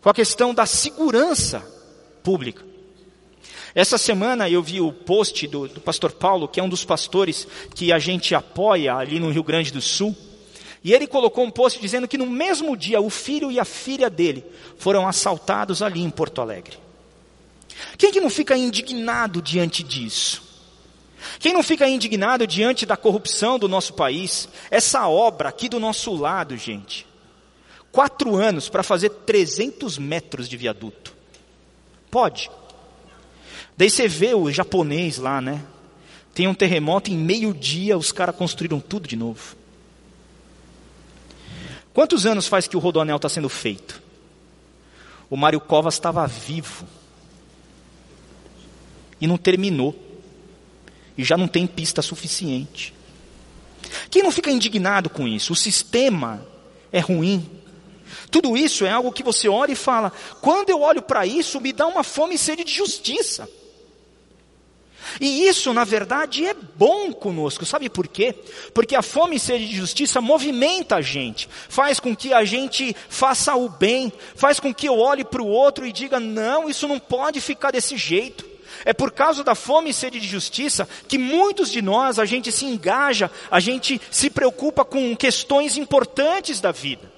com 0.00 0.08
a 0.08 0.14
questão 0.14 0.54
da 0.54 0.64
segurança 0.64 1.62
pública. 2.22 2.64
Essa 3.74 3.98
semana 3.98 4.48
eu 4.48 4.62
vi 4.62 4.80
o 4.80 4.90
post 4.90 5.46
do, 5.46 5.68
do, 5.68 5.82
pastor 5.82 6.12
Paulo, 6.12 6.48
que 6.48 6.58
é 6.58 6.62
um 6.62 6.68
dos 6.68 6.82
pastores 6.82 7.46
que 7.74 7.92
a 7.92 7.98
gente 7.98 8.34
apoia 8.34 8.94
ali 8.94 9.20
no 9.20 9.30
Rio 9.30 9.44
Grande 9.44 9.70
do 9.70 9.82
Sul, 9.82 10.16
e 10.82 10.94
ele 10.94 11.06
colocou 11.06 11.44
um 11.44 11.50
post 11.50 11.78
dizendo 11.78 12.08
que 12.08 12.16
no 12.16 12.26
mesmo 12.26 12.74
dia 12.74 13.02
o 13.02 13.10
filho 13.10 13.50
e 13.50 13.60
a 13.60 13.66
filha 13.66 14.08
dele 14.08 14.46
foram 14.78 15.06
assaltados 15.06 15.82
ali 15.82 16.00
em 16.00 16.08
Porto 16.08 16.40
Alegre. 16.40 16.78
Quem 17.96 18.12
que 18.12 18.20
não 18.20 18.30
fica 18.30 18.56
indignado 18.56 19.40
diante 19.42 19.82
disso? 19.82 20.42
Quem 21.38 21.52
não 21.52 21.62
fica 21.62 21.88
indignado 21.88 22.46
diante 22.46 22.86
da 22.86 22.96
corrupção 22.96 23.58
do 23.58 23.68
nosso 23.68 23.94
país? 23.94 24.48
Essa 24.70 25.06
obra 25.08 25.48
aqui 25.48 25.68
do 25.68 25.78
nosso 25.78 26.14
lado, 26.14 26.56
gente. 26.56 27.06
Quatro 27.92 28.36
anos 28.36 28.68
para 28.68 28.82
fazer 28.82 29.10
300 29.10 29.98
metros 29.98 30.48
de 30.48 30.56
viaduto. 30.56 31.14
Pode. 32.10 32.50
Daí 33.76 33.90
você 33.90 34.06
vê 34.06 34.34
o 34.34 34.50
japonês 34.50 35.18
lá, 35.18 35.40
né? 35.40 35.62
Tem 36.34 36.46
um 36.46 36.54
terremoto, 36.54 37.10
em 37.10 37.16
meio 37.16 37.52
dia 37.52 37.96
os 37.96 38.12
caras 38.12 38.36
construíram 38.36 38.80
tudo 38.80 39.08
de 39.08 39.16
novo. 39.16 39.56
Quantos 41.92 42.24
anos 42.24 42.46
faz 42.46 42.68
que 42.68 42.76
o 42.76 42.80
Rodoanel 42.80 43.16
está 43.16 43.28
sendo 43.28 43.48
feito? 43.48 44.00
O 45.28 45.36
Mário 45.36 45.60
Covas 45.60 45.94
estava 45.94 46.26
vivo. 46.26 46.86
E 49.20 49.26
não 49.26 49.36
terminou. 49.36 49.94
E 51.16 51.24
já 51.24 51.36
não 51.36 51.48
tem 51.48 51.66
pista 51.66 52.02
suficiente. 52.02 52.94
Quem 54.10 54.22
não 54.22 54.30
fica 54.30 54.50
indignado 54.50 55.10
com 55.10 55.26
isso? 55.26 55.52
O 55.52 55.56
sistema 55.56 56.46
é 56.92 57.00
ruim. 57.00 57.48
Tudo 58.30 58.56
isso 58.56 58.84
é 58.84 58.90
algo 58.90 59.12
que 59.12 59.22
você 59.22 59.48
olha 59.48 59.72
e 59.72 59.76
fala: 59.76 60.12
quando 60.40 60.70
eu 60.70 60.80
olho 60.80 61.02
para 61.02 61.26
isso, 61.26 61.60
me 61.60 61.72
dá 61.72 61.86
uma 61.86 62.02
fome 62.02 62.34
e 62.34 62.38
sede 62.38 62.64
de 62.64 62.72
justiça. 62.72 63.48
E 65.20 65.46
isso, 65.46 65.72
na 65.72 65.82
verdade, 65.82 66.46
é 66.46 66.54
bom 66.54 67.12
conosco, 67.12 67.64
sabe 67.64 67.88
por 67.88 68.06
quê? 68.06 68.34
Porque 68.74 68.94
a 68.94 69.02
fome 69.02 69.36
e 69.36 69.40
sede 69.40 69.66
de 69.66 69.74
justiça 69.74 70.20
movimenta 70.20 70.96
a 70.96 71.00
gente, 71.00 71.48
faz 71.68 71.98
com 71.98 72.14
que 72.14 72.32
a 72.32 72.44
gente 72.44 72.94
faça 73.08 73.54
o 73.56 73.68
bem, 73.68 74.12
faz 74.36 74.60
com 74.60 74.72
que 74.72 74.86
eu 74.86 74.98
olhe 74.98 75.24
para 75.24 75.42
o 75.42 75.48
outro 75.48 75.86
e 75.86 75.92
diga: 75.92 76.20
não, 76.20 76.68
isso 76.68 76.86
não 76.86 76.98
pode 76.98 77.40
ficar 77.40 77.70
desse 77.70 77.96
jeito. 77.96 78.49
É 78.84 78.92
por 78.92 79.12
causa 79.12 79.44
da 79.44 79.54
fome 79.54 79.90
e 79.90 79.94
sede 79.94 80.18
de 80.18 80.26
justiça 80.26 80.88
que 81.06 81.18
muitos 81.18 81.70
de 81.70 81.82
nós 81.82 82.18
a 82.18 82.24
gente 82.24 82.50
se 82.50 82.64
engaja, 82.64 83.30
a 83.50 83.60
gente 83.60 84.00
se 84.10 84.30
preocupa 84.30 84.84
com 84.84 85.14
questões 85.16 85.76
importantes 85.76 86.60
da 86.60 86.72
vida. 86.72 87.12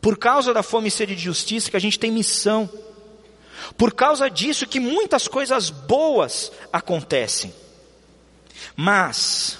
Por 0.00 0.18
causa 0.18 0.52
da 0.52 0.62
fome 0.62 0.88
e 0.88 0.90
sede 0.90 1.14
de 1.14 1.22
justiça 1.22 1.70
que 1.70 1.76
a 1.76 1.80
gente 1.80 1.98
tem 1.98 2.10
missão. 2.10 2.68
Por 3.76 3.94
causa 3.94 4.28
disso 4.28 4.66
que 4.66 4.80
muitas 4.80 5.28
coisas 5.28 5.70
boas 5.70 6.52
acontecem. 6.72 7.52
Mas, 8.76 9.58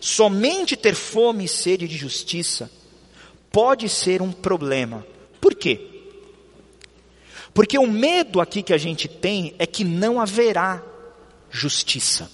somente 0.00 0.76
ter 0.76 0.94
fome 0.94 1.44
e 1.44 1.48
sede 1.48 1.88
de 1.88 1.96
justiça 1.96 2.70
pode 3.50 3.88
ser 3.88 4.20
um 4.22 4.32
problema. 4.32 5.06
Por 5.40 5.54
quê? 5.54 5.95
Porque 7.56 7.78
o 7.78 7.86
medo 7.86 8.38
aqui 8.38 8.62
que 8.62 8.74
a 8.74 8.76
gente 8.76 9.08
tem 9.08 9.54
é 9.58 9.64
que 9.64 9.82
não 9.82 10.20
haverá 10.20 10.82
justiça. 11.50 12.30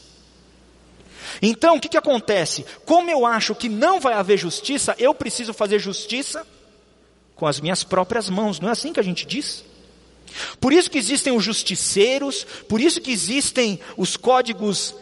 Então, 1.41 1.76
o 1.76 1.81
que, 1.81 1.88
que 1.88 1.97
acontece? 1.97 2.67
Como 2.85 3.09
eu 3.09 3.25
acho 3.25 3.55
que 3.55 3.69
não 3.69 4.00
vai 4.00 4.14
haver 4.14 4.37
justiça, 4.37 4.97
eu 4.99 5.14
preciso 5.14 5.55
fazer 5.55 5.79
justiça 5.79 6.45
com 7.37 7.47
as 7.47 7.61
minhas 7.61 7.85
próprias 7.85 8.29
mãos. 8.29 8.59
Não 8.59 8.69
é 8.69 8.73
assim 8.73 8.93
que 8.93 8.99
a 8.99 9.02
gente 9.05 9.25
diz? 9.25 9.64
Por 10.59 10.73
isso 10.73 10.91
que 10.91 10.99
existem 10.99 11.33
os 11.33 11.45
justiceiros, 11.45 12.45
por 12.69 12.81
isso 12.81 13.00
que 13.00 13.12
existem 13.12 13.79
os 13.97 14.17
códigos 14.17 14.93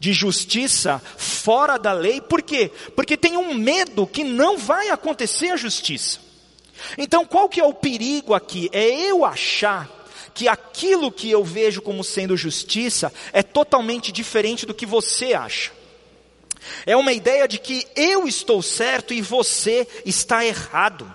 de 0.00 0.12
justiça 0.12 1.00
fora 1.16 1.78
da 1.78 1.92
lei. 1.92 2.20
Por 2.20 2.42
quê? 2.42 2.72
Porque 2.96 3.16
tem 3.16 3.36
um 3.36 3.54
medo 3.54 4.04
que 4.04 4.24
não 4.24 4.58
vai 4.58 4.88
acontecer 4.88 5.50
a 5.50 5.56
justiça. 5.56 6.29
Então, 6.96 7.24
qual 7.24 7.48
que 7.48 7.60
é 7.60 7.64
o 7.64 7.74
perigo 7.74 8.34
aqui? 8.34 8.68
É 8.72 8.88
eu 8.88 9.24
achar 9.24 9.88
que 10.34 10.48
aquilo 10.48 11.10
que 11.10 11.30
eu 11.30 11.44
vejo 11.44 11.82
como 11.82 12.04
sendo 12.04 12.36
justiça 12.36 13.12
é 13.32 13.42
totalmente 13.42 14.12
diferente 14.12 14.64
do 14.64 14.74
que 14.74 14.86
você 14.86 15.34
acha. 15.34 15.72
É 16.86 16.96
uma 16.96 17.12
ideia 17.12 17.48
de 17.48 17.58
que 17.58 17.86
eu 17.96 18.26
estou 18.28 18.62
certo 18.62 19.14
e 19.14 19.20
você 19.20 19.86
está 20.04 20.44
errado. 20.44 21.12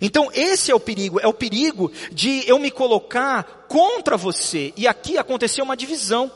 Então, 0.00 0.30
esse 0.32 0.70
é 0.70 0.74
o 0.74 0.80
perigo, 0.80 1.20
é 1.20 1.26
o 1.26 1.32
perigo 1.32 1.90
de 2.12 2.44
eu 2.46 2.58
me 2.58 2.70
colocar 2.70 3.66
contra 3.68 4.16
você. 4.16 4.72
E 4.76 4.86
aqui 4.86 5.18
aconteceu 5.18 5.64
uma 5.64 5.76
divisão. 5.76 6.30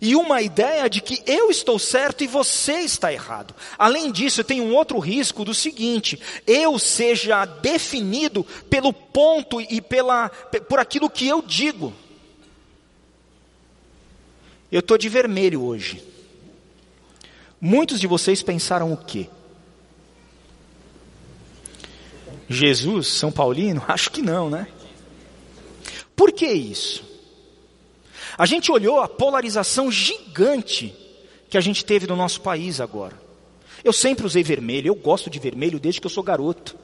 E 0.00 0.14
uma 0.14 0.42
ideia 0.42 0.88
de 0.88 1.00
que 1.00 1.22
eu 1.26 1.50
estou 1.50 1.78
certo 1.78 2.22
e 2.22 2.26
você 2.26 2.80
está 2.80 3.12
errado. 3.12 3.54
Além 3.78 4.10
disso, 4.10 4.44
tem 4.44 4.60
um 4.60 4.74
outro 4.74 4.98
risco 4.98 5.44
do 5.44 5.54
seguinte: 5.54 6.20
eu 6.46 6.78
seja 6.78 7.44
definido 7.44 8.44
pelo 8.68 8.92
ponto 8.92 9.60
e 9.60 9.80
pela, 9.80 10.28
por 10.28 10.78
aquilo 10.78 11.10
que 11.10 11.26
eu 11.26 11.42
digo. 11.42 11.92
Eu 14.70 14.80
estou 14.80 14.96
de 14.96 15.08
vermelho 15.08 15.62
hoje. 15.62 16.02
Muitos 17.60 18.00
de 18.00 18.06
vocês 18.06 18.42
pensaram 18.42 18.92
o 18.92 18.96
quê? 18.96 19.28
Jesus, 22.48 23.08
São 23.08 23.30
Paulino? 23.30 23.82
Acho 23.88 24.10
que 24.10 24.22
não, 24.22 24.48
né? 24.48 24.66
Por 26.16 26.32
que 26.32 26.46
isso? 26.46 27.09
A 28.40 28.46
gente 28.46 28.72
olhou 28.72 28.98
a 29.00 29.06
polarização 29.06 29.92
gigante 29.92 30.96
que 31.50 31.58
a 31.58 31.60
gente 31.60 31.84
teve 31.84 32.06
no 32.06 32.16
nosso 32.16 32.40
país 32.40 32.80
agora. 32.80 33.20
Eu 33.84 33.92
sempre 33.92 34.24
usei 34.24 34.42
vermelho, 34.42 34.88
eu 34.88 34.94
gosto 34.94 35.28
de 35.28 35.38
vermelho 35.38 35.78
desde 35.78 36.00
que 36.00 36.06
eu 36.06 36.10
sou 36.10 36.22
garoto. 36.22 36.74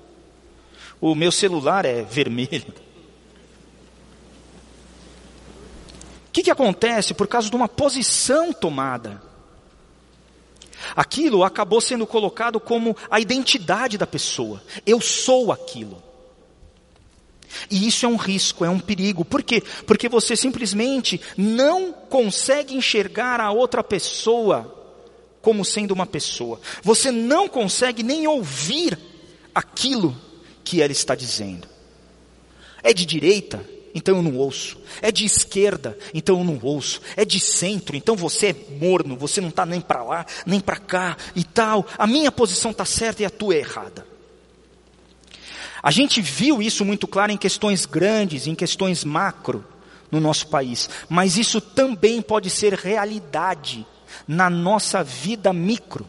O 1.00 1.14
meu 1.14 1.32
celular 1.32 1.86
é 1.86 2.02
vermelho. 2.02 2.74
O 6.28 6.30
que, 6.30 6.42
que 6.42 6.50
acontece 6.50 7.14
por 7.14 7.26
causa 7.26 7.48
de 7.48 7.56
uma 7.56 7.68
posição 7.68 8.52
tomada? 8.52 9.22
Aquilo 10.94 11.42
acabou 11.42 11.80
sendo 11.80 12.06
colocado 12.06 12.60
como 12.60 12.94
a 13.10 13.18
identidade 13.18 13.96
da 13.96 14.06
pessoa. 14.06 14.62
Eu 14.84 15.00
sou 15.00 15.50
aquilo. 15.50 16.05
E 17.70 17.86
isso 17.86 18.04
é 18.06 18.08
um 18.08 18.16
risco, 18.16 18.64
é 18.64 18.70
um 18.70 18.78
perigo. 18.78 19.24
Por 19.24 19.42
quê? 19.42 19.62
Porque 19.86 20.08
você 20.08 20.36
simplesmente 20.36 21.20
não 21.36 21.92
consegue 21.92 22.74
enxergar 22.74 23.40
a 23.40 23.50
outra 23.50 23.82
pessoa 23.82 24.72
como 25.40 25.64
sendo 25.64 25.92
uma 25.92 26.06
pessoa. 26.06 26.60
Você 26.82 27.10
não 27.10 27.48
consegue 27.48 28.02
nem 28.02 28.26
ouvir 28.26 28.98
aquilo 29.54 30.16
que 30.64 30.82
ela 30.82 30.92
está 30.92 31.14
dizendo. 31.14 31.68
É 32.82 32.92
de 32.92 33.06
direita? 33.06 33.76
então 33.96 34.16
eu 34.16 34.22
não 34.22 34.36
ouço. 34.36 34.76
É 35.00 35.10
de 35.10 35.24
esquerda, 35.24 35.96
então 36.12 36.38
eu 36.38 36.44
não 36.44 36.60
ouço. 36.62 37.00
É 37.16 37.24
de 37.24 37.40
centro, 37.40 37.96
então 37.96 38.14
você 38.14 38.48
é 38.48 38.56
morno, 38.78 39.16
você 39.16 39.40
não 39.40 39.48
está 39.48 39.64
nem 39.64 39.80
para 39.80 40.04
lá, 40.04 40.26
nem 40.44 40.60
para 40.60 40.76
cá 40.76 41.16
e 41.34 41.42
tal. 41.42 41.86
A 41.96 42.06
minha 42.06 42.30
posição 42.30 42.72
está 42.72 42.84
certa 42.84 43.22
e 43.22 43.24
a 43.24 43.30
tua 43.30 43.54
é 43.54 43.60
errada. 43.60 44.06
A 45.86 45.92
gente 45.92 46.20
viu 46.20 46.60
isso 46.60 46.84
muito 46.84 47.06
claro 47.06 47.30
em 47.30 47.36
questões 47.36 47.86
grandes, 47.86 48.48
em 48.48 48.56
questões 48.56 49.04
macro 49.04 49.64
no 50.10 50.18
nosso 50.18 50.48
país, 50.48 50.90
mas 51.08 51.36
isso 51.36 51.60
também 51.60 52.20
pode 52.20 52.50
ser 52.50 52.74
realidade 52.74 53.86
na 54.26 54.50
nossa 54.50 55.04
vida 55.04 55.52
micro, 55.52 56.04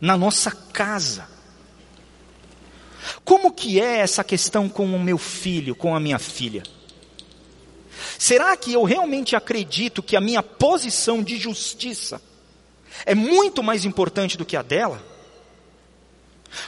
na 0.00 0.16
nossa 0.16 0.50
casa. 0.50 1.28
Como 3.24 3.52
que 3.52 3.80
é 3.80 3.98
essa 3.98 4.24
questão 4.24 4.68
com 4.68 4.92
o 4.92 4.98
meu 4.98 5.18
filho, 5.18 5.76
com 5.76 5.94
a 5.94 6.00
minha 6.00 6.18
filha? 6.18 6.64
Será 8.18 8.56
que 8.56 8.72
eu 8.72 8.82
realmente 8.82 9.36
acredito 9.36 10.02
que 10.02 10.16
a 10.16 10.20
minha 10.20 10.42
posição 10.42 11.22
de 11.22 11.36
justiça 11.36 12.20
é 13.06 13.14
muito 13.14 13.62
mais 13.62 13.84
importante 13.84 14.36
do 14.36 14.44
que 14.44 14.56
a 14.56 14.62
dela? 14.62 15.09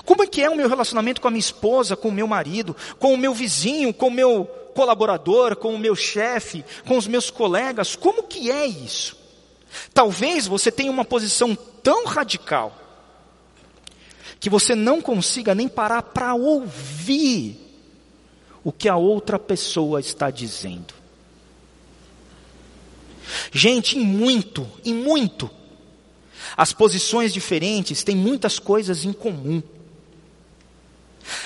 Como 0.04 0.22
é 0.22 0.26
que 0.26 0.42
é 0.42 0.48
o 0.48 0.56
meu 0.56 0.68
relacionamento 0.68 1.20
com 1.20 1.28
a 1.28 1.30
minha 1.30 1.40
esposa, 1.40 1.96
com 1.96 2.08
o 2.08 2.12
meu 2.12 2.26
marido, 2.26 2.76
com 2.98 3.14
o 3.14 3.18
meu 3.18 3.34
vizinho, 3.34 3.92
com 3.92 4.08
o 4.08 4.12
meu 4.12 4.44
colaborador, 4.74 5.56
com 5.56 5.74
o 5.74 5.78
meu 5.78 5.94
chefe, 5.94 6.64
com 6.86 6.96
os 6.96 7.06
meus 7.06 7.30
colegas? 7.30 7.96
Como 7.96 8.22
que 8.22 8.50
é 8.50 8.66
isso? 8.66 9.16
Talvez 9.92 10.46
você 10.46 10.70
tenha 10.70 10.90
uma 10.90 11.04
posição 11.04 11.56
tão 11.82 12.06
radical 12.06 12.78
que 14.38 14.50
você 14.50 14.74
não 14.74 15.00
consiga 15.00 15.54
nem 15.54 15.68
parar 15.68 16.02
para 16.02 16.34
ouvir 16.34 17.58
o 18.64 18.72
que 18.72 18.88
a 18.88 18.96
outra 18.96 19.38
pessoa 19.38 20.00
está 20.00 20.30
dizendo. 20.30 20.94
Gente, 23.52 23.98
em 23.98 24.04
muito, 24.04 24.68
em 24.84 24.94
muito, 24.94 25.50
as 26.56 26.72
posições 26.72 27.32
diferentes 27.32 28.02
têm 28.02 28.16
muitas 28.16 28.58
coisas 28.58 29.04
em 29.04 29.12
comum. 29.12 29.62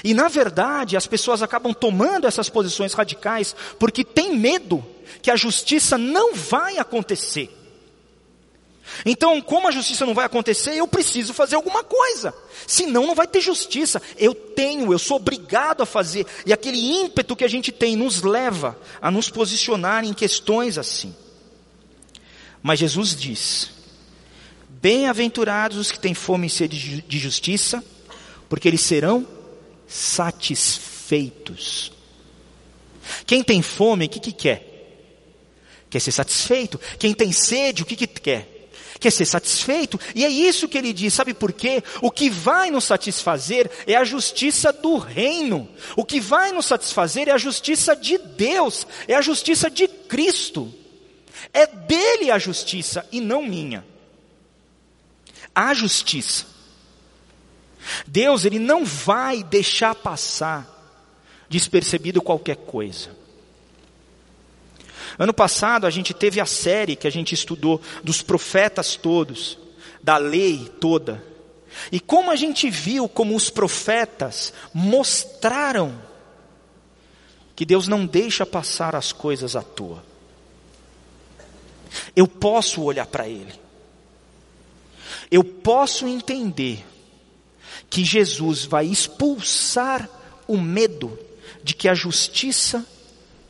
E 0.02 0.14
na 0.14 0.28
verdade, 0.28 0.96
as 0.96 1.06
pessoas 1.06 1.42
acabam 1.42 1.74
tomando 1.74 2.26
essas 2.26 2.48
posições 2.48 2.92
radicais 2.92 3.54
porque 3.78 4.04
têm 4.04 4.36
medo 4.36 4.84
que 5.22 5.30
a 5.30 5.36
justiça 5.36 5.98
não 5.98 6.34
vai 6.34 6.78
acontecer. 6.78 7.50
Então, 9.04 9.40
como 9.42 9.68
a 9.68 9.72
justiça 9.72 10.06
não 10.06 10.14
vai 10.14 10.24
acontecer, 10.24 10.76
eu 10.76 10.86
preciso 10.86 11.34
fazer 11.34 11.56
alguma 11.56 11.82
coisa. 11.82 12.32
Senão 12.66 13.06
não 13.06 13.14
vai 13.14 13.26
ter 13.26 13.40
justiça. 13.40 14.00
Eu 14.16 14.34
tenho, 14.34 14.92
eu 14.92 14.98
sou 14.98 15.16
obrigado 15.16 15.82
a 15.82 15.86
fazer. 15.86 16.26
E 16.46 16.52
aquele 16.52 16.78
ímpeto 16.78 17.36
que 17.36 17.44
a 17.44 17.48
gente 17.48 17.72
tem 17.72 17.96
nos 17.96 18.22
leva 18.22 18.78
a 19.02 19.10
nos 19.10 19.28
posicionar 19.28 20.04
em 20.04 20.14
questões 20.14 20.78
assim. 20.78 21.14
Mas 22.62 22.78
Jesus 22.78 23.14
diz: 23.14 23.70
Bem-aventurados 24.86 25.78
os 25.78 25.90
que 25.90 25.98
têm 25.98 26.14
fome 26.14 26.46
e 26.46 26.50
sede 26.50 27.02
de 27.02 27.18
justiça, 27.18 27.82
porque 28.48 28.68
eles 28.68 28.82
serão 28.82 29.26
satisfeitos. 29.88 31.90
Quem 33.26 33.42
tem 33.42 33.60
fome, 33.62 34.06
o 34.06 34.08
que, 34.08 34.20
que 34.20 34.30
quer? 34.30 34.62
Quer 35.90 35.98
ser 35.98 36.12
satisfeito. 36.12 36.78
Quem 37.00 37.12
tem 37.12 37.32
sede, 37.32 37.82
o 37.82 37.84
que, 37.84 37.96
que 37.96 38.06
quer? 38.06 38.68
Quer 39.00 39.10
ser 39.10 39.24
satisfeito. 39.24 39.98
E 40.14 40.24
é 40.24 40.28
isso 40.28 40.68
que 40.68 40.78
ele 40.78 40.92
diz, 40.92 41.12
sabe 41.12 41.34
por 41.34 41.52
quê? 41.52 41.82
O 42.00 42.08
que 42.08 42.30
vai 42.30 42.70
nos 42.70 42.84
satisfazer 42.84 43.68
é 43.88 43.96
a 43.96 44.04
justiça 44.04 44.72
do 44.72 44.98
reino. 44.98 45.68
O 45.96 46.04
que 46.04 46.20
vai 46.20 46.52
nos 46.52 46.66
satisfazer 46.66 47.26
é 47.26 47.32
a 47.32 47.38
justiça 47.38 47.96
de 47.96 48.18
Deus, 48.18 48.86
é 49.08 49.16
a 49.16 49.20
justiça 49.20 49.68
de 49.68 49.88
Cristo. 49.88 50.72
É 51.52 51.66
dele 51.66 52.30
a 52.30 52.38
justiça 52.38 53.04
e 53.10 53.20
não 53.20 53.42
minha. 53.42 53.84
A 55.56 55.72
justiça. 55.72 56.44
Deus, 58.06 58.44
ele 58.44 58.58
não 58.58 58.84
vai 58.84 59.42
deixar 59.42 59.94
passar 59.94 60.76
despercebido 61.48 62.20
qualquer 62.20 62.56
coisa. 62.56 63.10
Ano 65.18 65.32
passado 65.32 65.86
a 65.86 65.90
gente 65.90 66.12
teve 66.12 66.40
a 66.40 66.46
série 66.46 66.94
que 66.94 67.06
a 67.06 67.10
gente 67.10 67.34
estudou 67.34 67.80
dos 68.04 68.20
profetas 68.20 68.96
todos, 68.96 69.58
da 70.02 70.18
lei 70.18 70.70
toda. 70.78 71.24
E 71.90 71.98
como 71.98 72.30
a 72.30 72.36
gente 72.36 72.68
viu 72.68 73.08
como 73.08 73.34
os 73.34 73.48
profetas 73.48 74.52
mostraram 74.74 75.98
que 77.54 77.64
Deus 77.64 77.88
não 77.88 78.04
deixa 78.04 78.44
passar 78.44 78.94
as 78.94 79.12
coisas 79.12 79.56
à 79.56 79.62
toa. 79.62 80.04
Eu 82.14 82.28
posso 82.28 82.82
olhar 82.82 83.06
para 83.06 83.26
Ele. 83.26 83.65
Eu 85.30 85.44
posso 85.44 86.06
entender 86.06 86.84
que 87.88 88.04
Jesus 88.04 88.64
vai 88.64 88.86
expulsar 88.86 90.08
o 90.46 90.56
medo 90.56 91.18
de 91.62 91.74
que 91.74 91.88
a 91.88 91.94
justiça 91.94 92.84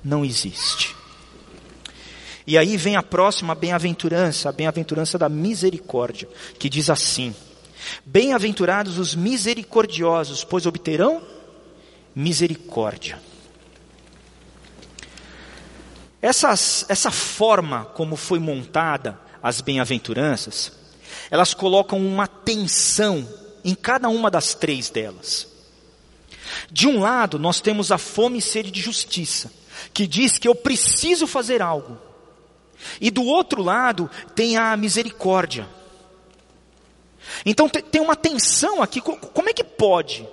não 0.02 0.24
existe. 0.24 0.94
E 2.46 2.56
aí 2.56 2.76
vem 2.76 2.96
a 2.96 3.02
próxima 3.02 3.54
bem-aventurança, 3.54 4.48
a 4.48 4.52
bem-aventurança 4.52 5.18
da 5.18 5.28
misericórdia, 5.28 6.28
que 6.58 6.68
diz 6.68 6.88
assim: 6.88 7.34
Bem-aventurados 8.04 8.98
os 8.98 9.14
misericordiosos, 9.14 10.44
pois 10.44 10.64
obterão 10.64 11.22
misericórdia. 12.14 13.20
Essas, 16.22 16.86
essa 16.88 17.10
forma 17.10 17.84
como 17.84 18.16
foi 18.16 18.38
montada 18.38 19.18
as 19.42 19.60
bem-aventuranças, 19.60 20.72
elas 21.30 21.54
colocam 21.54 21.98
uma 21.98 22.26
tensão 22.26 23.26
em 23.64 23.74
cada 23.74 24.08
uma 24.08 24.30
das 24.30 24.54
três 24.54 24.90
delas. 24.90 25.48
De 26.70 26.86
um 26.86 27.00
lado, 27.00 27.38
nós 27.38 27.60
temos 27.60 27.90
a 27.90 27.98
fome 27.98 28.38
e 28.38 28.42
sede 28.42 28.70
de 28.70 28.80
justiça, 28.80 29.50
que 29.92 30.06
diz 30.06 30.38
que 30.38 30.46
eu 30.48 30.54
preciso 30.54 31.26
fazer 31.26 31.60
algo. 31.60 31.98
E 33.00 33.10
do 33.10 33.24
outro 33.24 33.62
lado, 33.62 34.10
tem 34.34 34.56
a 34.56 34.76
misericórdia. 34.76 35.68
Então 37.44 37.68
tem 37.68 38.00
uma 38.00 38.16
tensão 38.16 38.82
aqui, 38.82 39.00
como 39.00 39.48
é 39.48 39.52
que 39.52 39.64
pode? 39.64 40.26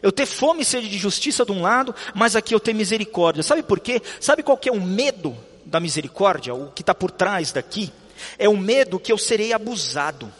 Eu 0.00 0.12
ter 0.12 0.26
fome 0.26 0.62
e 0.62 0.64
sede 0.64 0.88
de 0.88 0.96
justiça 0.96 1.44
de 1.44 1.52
um 1.52 1.60
lado, 1.60 1.94
mas 2.14 2.36
aqui 2.36 2.54
eu 2.54 2.60
ter 2.60 2.72
misericórdia. 2.72 3.42
Sabe 3.42 3.62
por 3.62 3.80
quê? 3.80 4.00
Sabe 4.20 4.42
qual 4.42 4.56
que 4.56 4.68
é 4.68 4.72
o 4.72 4.80
medo 4.80 5.36
da 5.64 5.80
misericórdia? 5.80 6.54
O 6.54 6.70
que 6.70 6.82
está 6.82 6.94
por 6.94 7.10
trás 7.10 7.52
daqui? 7.52 7.92
É 8.38 8.48
o 8.48 8.56
medo 8.56 8.98
que 8.98 9.12
eu 9.12 9.18
serei 9.18 9.52
abusado. 9.52 10.32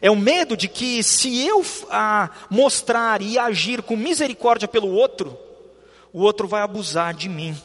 É 0.00 0.10
o 0.10 0.16
medo 0.16 0.56
de 0.56 0.68
que 0.68 1.02
se 1.02 1.46
eu 1.46 1.64
ah, 1.90 2.30
mostrar 2.48 3.20
e 3.22 3.38
agir 3.38 3.82
com 3.82 3.96
misericórdia 3.96 4.68
pelo 4.68 4.88
outro, 4.88 5.38
o 6.12 6.22
outro 6.22 6.48
vai 6.48 6.62
abusar 6.62 7.14
de 7.14 7.28
mim. 7.28 7.56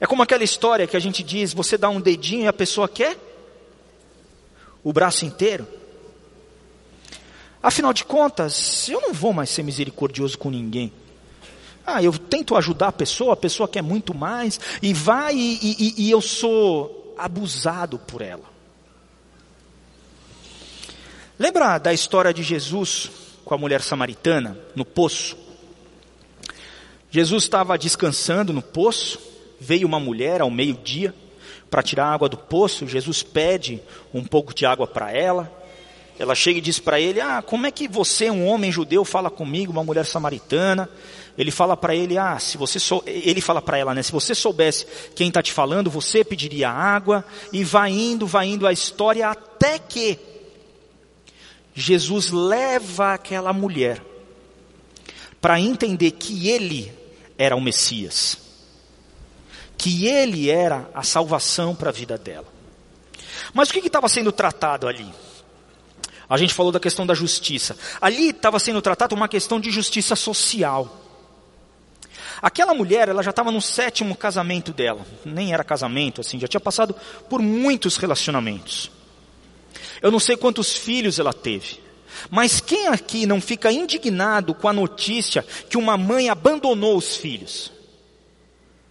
É 0.00 0.06
como 0.06 0.22
aquela 0.22 0.44
história 0.44 0.86
que 0.86 0.96
a 0.96 1.00
gente 1.00 1.22
diz: 1.22 1.52
você 1.52 1.76
dá 1.76 1.88
um 1.88 2.00
dedinho 2.00 2.44
e 2.44 2.48
a 2.48 2.52
pessoa 2.52 2.88
quer 2.88 3.16
o 4.82 4.92
braço 4.92 5.24
inteiro. 5.24 5.66
Afinal 7.62 7.92
de 7.92 8.04
contas, 8.04 8.88
eu 8.88 9.00
não 9.00 9.12
vou 9.12 9.32
mais 9.32 9.50
ser 9.50 9.62
misericordioso 9.62 10.38
com 10.38 10.50
ninguém. 10.50 10.92
Ah, 11.86 12.02
eu 12.02 12.12
tento 12.12 12.56
ajudar 12.56 12.88
a 12.88 12.92
pessoa, 12.92 13.34
a 13.34 13.36
pessoa 13.36 13.68
quer 13.68 13.82
muito 13.82 14.12
mais, 14.12 14.58
e 14.82 14.92
vai 14.92 15.36
e, 15.36 15.58
e, 15.62 16.06
e 16.06 16.10
eu 16.10 16.20
sou 16.20 17.14
abusado 17.16 17.98
por 17.98 18.20
ela. 18.20 18.44
Lembra 21.38 21.78
da 21.78 21.92
história 21.92 22.32
de 22.32 22.42
Jesus 22.42 23.10
com 23.44 23.54
a 23.54 23.58
mulher 23.58 23.82
samaritana 23.82 24.58
no 24.74 24.84
poço? 24.84 25.36
Jesus 27.10 27.44
estava 27.44 27.78
descansando 27.78 28.52
no 28.52 28.62
poço, 28.62 29.18
veio 29.60 29.86
uma 29.86 30.00
mulher 30.00 30.40
ao 30.40 30.50
meio-dia 30.50 31.14
para 31.70 31.82
tirar 31.82 32.06
água 32.06 32.28
do 32.28 32.36
poço. 32.36 32.86
Jesus 32.86 33.22
pede 33.22 33.80
um 34.12 34.24
pouco 34.24 34.54
de 34.54 34.66
água 34.66 34.86
para 34.86 35.12
ela. 35.12 35.52
Ela 36.18 36.34
chega 36.34 36.58
e 36.58 36.62
diz 36.62 36.78
para 36.78 36.98
ele: 36.98 37.20
Ah, 37.20 37.42
como 37.42 37.66
é 37.66 37.70
que 37.70 37.86
você, 37.86 38.30
um 38.30 38.46
homem 38.46 38.72
judeu, 38.72 39.04
fala 39.04 39.30
comigo, 39.30 39.72
uma 39.72 39.84
mulher 39.84 40.06
samaritana? 40.06 40.88
Ele 41.36 41.50
fala 41.50 41.76
para 41.76 41.94
ele: 41.94 42.16
Ah, 42.16 42.38
se 42.38 42.56
você 42.56 42.78
sou... 42.78 43.02
ele 43.06 43.40
fala 43.40 43.60
para 43.60 43.78
ela, 43.78 43.94
né? 43.94 44.02
Se 44.02 44.12
você 44.12 44.34
soubesse 44.34 44.86
quem 45.14 45.28
está 45.28 45.42
te 45.42 45.52
falando, 45.52 45.90
você 45.90 46.24
pediria 46.24 46.70
água. 46.70 47.24
E 47.52 47.62
vai 47.62 47.90
indo, 47.90 48.26
vai 48.26 48.46
indo 48.46 48.66
a 48.66 48.72
história 48.72 49.28
até 49.28 49.78
que 49.78 50.18
Jesus 51.74 52.30
leva 52.30 53.12
aquela 53.12 53.52
mulher 53.52 54.02
para 55.40 55.60
entender 55.60 56.12
que 56.12 56.48
ele 56.48 56.92
era 57.36 57.54
o 57.54 57.60
Messias, 57.60 58.38
que 59.76 60.06
ele 60.06 60.48
era 60.48 60.88
a 60.94 61.02
salvação 61.02 61.74
para 61.74 61.90
a 61.90 61.92
vida 61.92 62.16
dela. 62.16 62.46
Mas 63.52 63.68
o 63.68 63.72
que 63.72 63.86
estava 63.86 64.08
sendo 64.08 64.32
tratado 64.32 64.88
ali? 64.88 65.12
A 66.28 66.36
gente 66.36 66.54
falou 66.54 66.72
da 66.72 66.80
questão 66.80 67.06
da 67.06 67.14
justiça. 67.14 67.76
Ali 68.00 68.30
estava 68.30 68.58
sendo 68.58 68.82
tratado 68.82 69.14
uma 69.14 69.28
questão 69.28 69.60
de 69.60 69.70
justiça 69.70 70.16
social. 70.16 71.05
Aquela 72.40 72.74
mulher, 72.74 73.08
ela 73.08 73.22
já 73.22 73.30
estava 73.30 73.50
no 73.50 73.60
sétimo 73.60 74.14
casamento 74.14 74.72
dela. 74.72 75.06
Nem 75.24 75.52
era 75.52 75.64
casamento, 75.64 76.20
assim, 76.20 76.38
já 76.38 76.46
tinha 76.46 76.60
passado 76.60 76.94
por 77.28 77.40
muitos 77.40 77.96
relacionamentos. 77.96 78.90
Eu 80.02 80.10
não 80.10 80.20
sei 80.20 80.36
quantos 80.36 80.76
filhos 80.76 81.18
ela 81.18 81.32
teve. 81.32 81.80
Mas 82.30 82.60
quem 82.60 82.88
aqui 82.88 83.26
não 83.26 83.40
fica 83.40 83.70
indignado 83.70 84.54
com 84.54 84.68
a 84.68 84.72
notícia 84.72 85.44
que 85.68 85.76
uma 85.76 85.96
mãe 85.96 86.28
abandonou 86.28 86.96
os 86.96 87.16
filhos? 87.16 87.72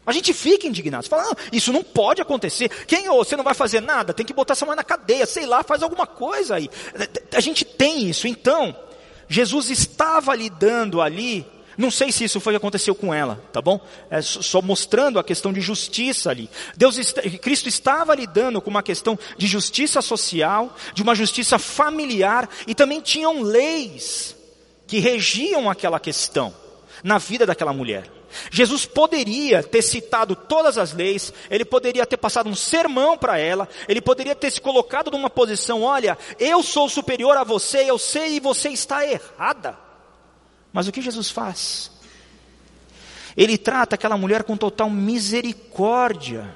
A 0.05 0.11
gente 0.11 0.33
fica 0.33 0.67
indignado, 0.67 1.07
fala, 1.07 1.31
ah, 1.31 1.35
isso 1.51 1.73
não 1.73 1.83
pode 1.83 2.21
acontecer. 2.21 2.69
Quem 2.85 3.09
ou 3.09 3.23
você 3.25 3.35
não 3.35 3.43
vai 3.43 3.55
fazer 3.55 3.81
nada, 3.81 4.13
tem 4.13 4.25
que 4.25 4.33
botar 4.33 4.53
essa 4.53 4.65
mãe 4.65 4.75
na 4.75 4.83
cadeia, 4.83 5.25
sei 5.25 5.47
lá, 5.47 5.63
faz 5.63 5.81
alguma 5.81 6.05
coisa 6.05 6.55
aí. 6.55 6.69
A 7.33 7.39
gente 7.39 7.65
tem 7.65 8.07
isso. 8.07 8.27
Então, 8.27 8.75
Jesus 9.27 9.71
estava 9.71 10.35
lidando 10.35 11.01
ali 11.01 11.45
Não 11.77 11.91
sei 11.91 12.11
se 12.11 12.23
isso 12.23 12.39
foi 12.39 12.53
o 12.53 12.55
que 12.55 12.63
aconteceu 12.63 12.95
com 12.95 13.13
ela, 13.13 13.43
tá 13.51 13.61
bom? 13.61 13.79
É 14.09 14.21
só 14.21 14.61
mostrando 14.61 15.19
a 15.19 15.23
questão 15.23 15.51
de 15.51 15.61
justiça 15.61 16.29
ali. 16.29 16.49
Deus, 16.75 16.97
Cristo 17.41 17.67
estava 17.67 18.15
lidando 18.15 18.61
com 18.61 18.69
uma 18.69 18.83
questão 18.83 19.17
de 19.37 19.47
justiça 19.47 20.01
social, 20.01 20.75
de 20.93 21.03
uma 21.03 21.15
justiça 21.15 21.59
familiar, 21.59 22.49
e 22.65 22.73
também 22.73 23.01
tinham 23.01 23.41
leis 23.41 24.35
que 24.87 24.99
regiam 24.99 25.69
aquela 25.69 25.99
questão 25.99 26.53
na 27.03 27.17
vida 27.17 27.45
daquela 27.45 27.73
mulher. 27.73 28.09
Jesus 28.51 28.85
poderia 28.85 29.63
ter 29.63 29.81
citado 29.81 30.35
todas 30.35 30.77
as 30.77 30.93
leis, 30.93 31.33
ele 31.49 31.65
poderia 31.65 32.05
ter 32.05 32.17
passado 32.17 32.49
um 32.49 32.55
sermão 32.55 33.17
para 33.17 33.37
ela, 33.37 33.67
ele 33.87 34.01
poderia 34.01 34.35
ter 34.35 34.51
se 34.51 34.61
colocado 34.61 35.11
numa 35.11 35.29
posição: 35.29 35.83
olha, 35.83 36.17
eu 36.39 36.61
sou 36.61 36.89
superior 36.89 37.37
a 37.37 37.43
você, 37.43 37.89
eu 37.89 37.97
sei 37.97 38.35
e 38.35 38.39
você 38.39 38.69
está 38.69 39.05
errada. 39.05 39.84
Mas 40.75 40.89
o 40.89 40.91
que 40.91 41.01
Jesus 41.01 41.29
faz? 41.29 41.89
Ele 43.37 43.57
trata 43.57 43.95
aquela 43.95 44.17
mulher 44.17 44.43
com 44.43 44.57
total 44.57 44.89
misericórdia. 44.89 46.53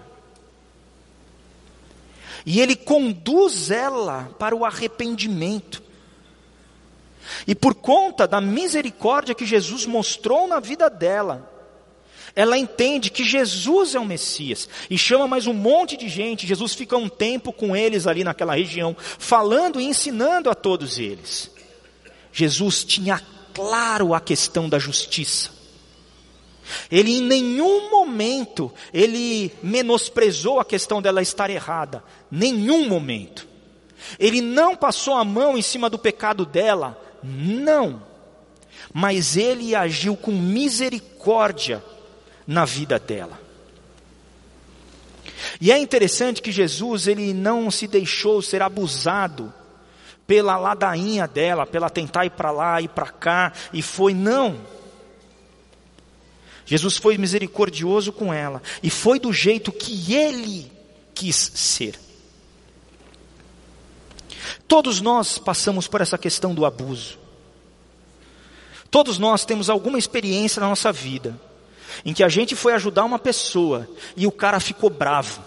E 2.45 2.60
ele 2.60 2.75
conduz 2.75 3.71
ela 3.71 4.29
para 4.38 4.53
o 4.53 4.65
arrependimento. 4.65 5.82
E 7.47 7.55
por 7.55 7.73
conta 7.73 8.27
da 8.27 8.41
misericórdia 8.41 9.34
que 9.34 9.45
Jesus 9.45 9.86
mostrou 9.86 10.49
na 10.49 10.60
vida 10.60 10.89
dela, 10.89 11.49
ela 12.36 12.58
entende 12.58 13.10
que 13.10 13.23
Jesus 13.23 13.95
é 13.95 13.99
o 14.01 14.05
Messias 14.05 14.67
e 14.89 14.97
chama 14.97 15.29
mais 15.29 15.47
um 15.47 15.53
monte 15.53 15.95
de 15.95 16.10
gente. 16.10 16.45
Jesus 16.45 16.73
fica 16.73 16.97
um 16.97 17.08
tempo 17.08 17.53
com 17.53 17.73
eles 17.73 18.05
ali 18.05 18.25
naquela 18.25 18.55
região, 18.55 18.97
falando 18.99 19.79
e 19.79 19.86
ensinando 19.86 20.49
a 20.49 20.55
todos 20.55 20.99
eles. 20.99 21.49
Jesus 22.34 22.84
tinha 22.84 23.21
claro 23.59 24.13
a 24.13 24.21
questão 24.21 24.69
da 24.69 24.79
justiça. 24.79 25.49
Ele 26.89 27.17
em 27.17 27.21
nenhum 27.21 27.89
momento 27.89 28.71
ele 28.93 29.51
menosprezou 29.61 30.59
a 30.59 30.65
questão 30.65 31.01
dela 31.01 31.21
estar 31.21 31.49
errada, 31.49 32.01
nenhum 32.31 32.87
momento. 32.87 33.45
Ele 34.17 34.39
não 34.39 34.77
passou 34.77 35.15
a 35.15 35.25
mão 35.25 35.57
em 35.57 35.61
cima 35.61 35.89
do 35.89 35.99
pecado 35.99 36.45
dela, 36.45 36.97
não. 37.21 38.01
Mas 38.93 39.35
ele 39.35 39.75
agiu 39.75 40.15
com 40.15 40.31
misericórdia 40.31 41.83
na 42.47 42.63
vida 42.63 42.97
dela. 42.97 43.39
E 45.59 45.71
é 45.71 45.77
interessante 45.77 46.41
que 46.41 46.51
Jesus 46.51 47.07
ele 47.07 47.33
não 47.33 47.69
se 47.69 47.87
deixou 47.87 48.41
ser 48.41 48.61
abusado 48.61 49.53
pela 50.29 50.57
ladainha 50.57 51.27
dela, 51.27 51.65
pela 51.65 51.89
tentar 51.89 52.23
ir 52.23 52.29
para 52.29 52.51
lá 52.51 52.79
e 52.79 52.87
para 52.87 53.07
cá, 53.07 53.51
e 53.73 53.81
foi 53.81 54.13
não. 54.13 54.59
Jesus 56.67 56.97
foi 56.97 57.17
misericordioso 57.17 58.13
com 58.13 58.31
ela, 58.31 58.61
e 58.83 58.91
foi 58.91 59.19
do 59.19 59.33
jeito 59.33 59.71
que 59.71 60.13
ele 60.13 60.71
quis 61.15 61.35
ser. 61.35 61.99
Todos 64.67 65.01
nós 65.01 65.39
passamos 65.39 65.87
por 65.87 65.99
essa 65.99 66.15
questão 66.15 66.53
do 66.53 66.63
abuso. 66.63 67.17
Todos 68.91 69.17
nós 69.17 69.43
temos 69.45 69.67
alguma 69.67 69.97
experiência 69.97 70.59
na 70.59 70.69
nossa 70.69 70.91
vida, 70.91 71.41
em 72.05 72.13
que 72.13 72.23
a 72.23 72.29
gente 72.29 72.55
foi 72.55 72.73
ajudar 72.73 73.03
uma 73.03 73.17
pessoa 73.17 73.89
e 74.15 74.27
o 74.27 74.31
cara 74.31 74.59
ficou 74.59 74.91
bravo. 74.91 75.41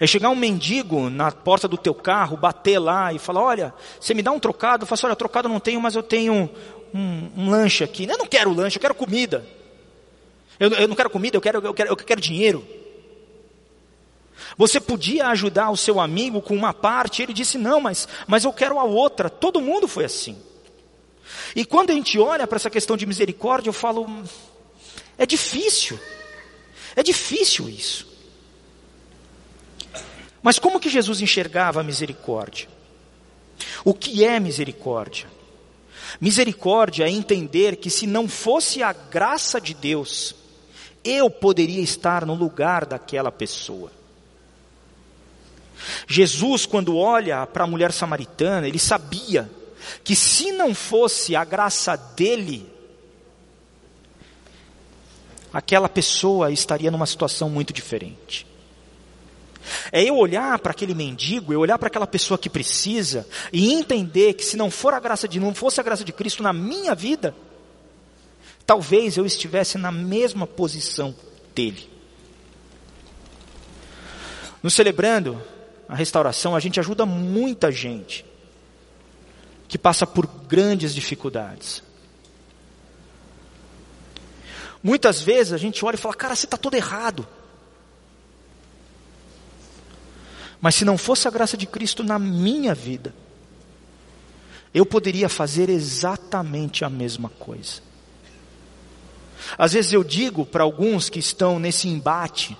É 0.00 0.06
chegar 0.06 0.30
um 0.30 0.36
mendigo 0.36 1.10
na 1.10 1.30
porta 1.30 1.68
do 1.68 1.76
teu 1.76 1.94
carro, 1.94 2.36
bater 2.36 2.78
lá 2.78 3.12
e 3.12 3.18
falar: 3.18 3.42
Olha, 3.42 3.74
você 4.00 4.14
me 4.14 4.22
dá 4.22 4.32
um 4.32 4.40
trocado? 4.40 4.84
Eu 4.84 4.86
faço: 4.86 5.06
Olha, 5.06 5.16
trocado 5.16 5.48
não 5.48 5.60
tenho, 5.60 5.80
mas 5.80 5.94
eu 5.94 6.02
tenho 6.02 6.50
um, 6.94 7.30
um 7.36 7.50
lanche 7.50 7.84
aqui. 7.84 8.06
Eu 8.08 8.18
não 8.18 8.26
quero 8.26 8.52
lanche, 8.52 8.76
eu 8.76 8.80
quero 8.80 8.94
comida. 8.94 9.46
Eu, 10.58 10.70
eu 10.70 10.88
não 10.88 10.96
quero 10.96 11.10
comida, 11.10 11.36
eu 11.36 11.40
quero, 11.40 11.58
eu, 11.64 11.74
quero, 11.74 11.90
eu 11.90 11.96
quero 11.96 12.20
dinheiro. 12.20 12.66
Você 14.56 14.80
podia 14.80 15.28
ajudar 15.28 15.70
o 15.70 15.76
seu 15.76 16.00
amigo 16.00 16.40
com 16.40 16.54
uma 16.54 16.72
parte, 16.72 17.22
ele 17.22 17.32
disse: 17.32 17.58
Não, 17.58 17.80
mas, 17.80 18.08
mas 18.26 18.44
eu 18.44 18.52
quero 18.52 18.78
a 18.78 18.84
outra. 18.84 19.28
Todo 19.28 19.60
mundo 19.60 19.86
foi 19.86 20.04
assim. 20.04 20.38
E 21.54 21.64
quando 21.64 21.90
a 21.90 21.94
gente 21.94 22.18
olha 22.18 22.46
para 22.46 22.56
essa 22.56 22.70
questão 22.70 22.96
de 22.96 23.04
misericórdia, 23.04 23.68
eu 23.68 23.74
falo: 23.74 24.06
É 25.18 25.26
difícil. 25.26 25.98
É 26.94 27.02
difícil 27.02 27.68
isso. 27.68 28.15
Mas 30.46 30.60
como 30.60 30.78
que 30.78 30.88
Jesus 30.88 31.20
enxergava 31.20 31.80
a 31.80 31.82
misericórdia? 31.82 32.68
O 33.84 33.92
que 33.92 34.24
é 34.24 34.38
misericórdia? 34.38 35.26
Misericórdia 36.20 37.02
é 37.02 37.10
entender 37.10 37.74
que 37.74 37.90
se 37.90 38.06
não 38.06 38.28
fosse 38.28 38.80
a 38.80 38.92
graça 38.92 39.60
de 39.60 39.74
Deus, 39.74 40.36
eu 41.02 41.28
poderia 41.28 41.82
estar 41.82 42.24
no 42.24 42.36
lugar 42.36 42.86
daquela 42.86 43.32
pessoa. 43.32 43.90
Jesus, 46.06 46.64
quando 46.64 46.96
olha 46.96 47.44
para 47.44 47.64
a 47.64 47.66
mulher 47.66 47.90
samaritana, 47.92 48.68
ele 48.68 48.78
sabia 48.78 49.50
que 50.04 50.14
se 50.14 50.52
não 50.52 50.76
fosse 50.76 51.34
a 51.34 51.44
graça 51.44 51.96
dele, 51.96 52.72
aquela 55.52 55.88
pessoa 55.88 56.52
estaria 56.52 56.92
numa 56.92 57.04
situação 57.04 57.50
muito 57.50 57.72
diferente. 57.72 58.45
É 59.90 60.02
eu 60.02 60.16
olhar 60.16 60.58
para 60.58 60.72
aquele 60.72 60.94
mendigo, 60.94 61.52
eu 61.52 61.60
olhar 61.60 61.78
para 61.78 61.88
aquela 61.88 62.06
pessoa 62.06 62.38
que 62.38 62.50
precisa 62.50 63.26
e 63.52 63.72
entender 63.72 64.34
que 64.34 64.44
se 64.44 64.56
não 64.56 64.70
for 64.70 64.94
a 64.94 65.00
graça 65.00 65.26
de 65.26 65.40
não 65.40 65.54
fosse 65.54 65.80
a 65.80 65.82
graça 65.82 66.04
de 66.04 66.12
Cristo 66.12 66.42
na 66.42 66.52
minha 66.52 66.94
vida, 66.94 67.34
talvez 68.66 69.16
eu 69.16 69.26
estivesse 69.26 69.78
na 69.78 69.92
mesma 69.92 70.46
posição 70.46 71.14
dele. 71.54 71.88
No 74.62 74.70
celebrando 74.70 75.40
a 75.88 75.94
restauração, 75.94 76.56
a 76.56 76.60
gente 76.60 76.80
ajuda 76.80 77.06
muita 77.06 77.70
gente 77.70 78.24
que 79.68 79.78
passa 79.78 80.06
por 80.06 80.26
grandes 80.26 80.94
dificuldades. 80.94 81.82
Muitas 84.82 85.20
vezes 85.20 85.52
a 85.52 85.56
gente 85.56 85.84
olha 85.84 85.96
e 85.96 85.98
fala, 85.98 86.14
cara, 86.14 86.36
você 86.36 86.46
está 86.46 86.56
todo 86.56 86.74
errado. 86.74 87.26
Mas 90.60 90.74
se 90.74 90.84
não 90.84 90.96
fosse 90.96 91.28
a 91.28 91.30
graça 91.30 91.56
de 91.56 91.66
Cristo 91.66 92.02
na 92.02 92.18
minha 92.18 92.74
vida, 92.74 93.14
eu 94.72 94.84
poderia 94.84 95.28
fazer 95.28 95.68
exatamente 95.68 96.84
a 96.84 96.90
mesma 96.90 97.28
coisa. 97.28 97.80
Às 99.56 99.72
vezes 99.72 99.92
eu 99.92 100.02
digo 100.02 100.44
para 100.44 100.64
alguns 100.64 101.08
que 101.08 101.18
estão 101.18 101.58
nesse 101.58 101.88
embate, 101.88 102.56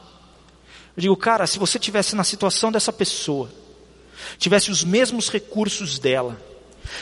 eu 0.97 1.01
digo, 1.01 1.17
cara, 1.17 1.47
se 1.47 1.59
você 1.59 1.79
tivesse 1.79 2.17
na 2.17 2.25
situação 2.25 2.73
dessa 2.73 2.93
pessoa, 2.93 3.51
tivesse 4.39 4.71
os 4.71 4.83
mesmos 4.83 5.29
recursos 5.29 5.99
dela, 5.99 6.41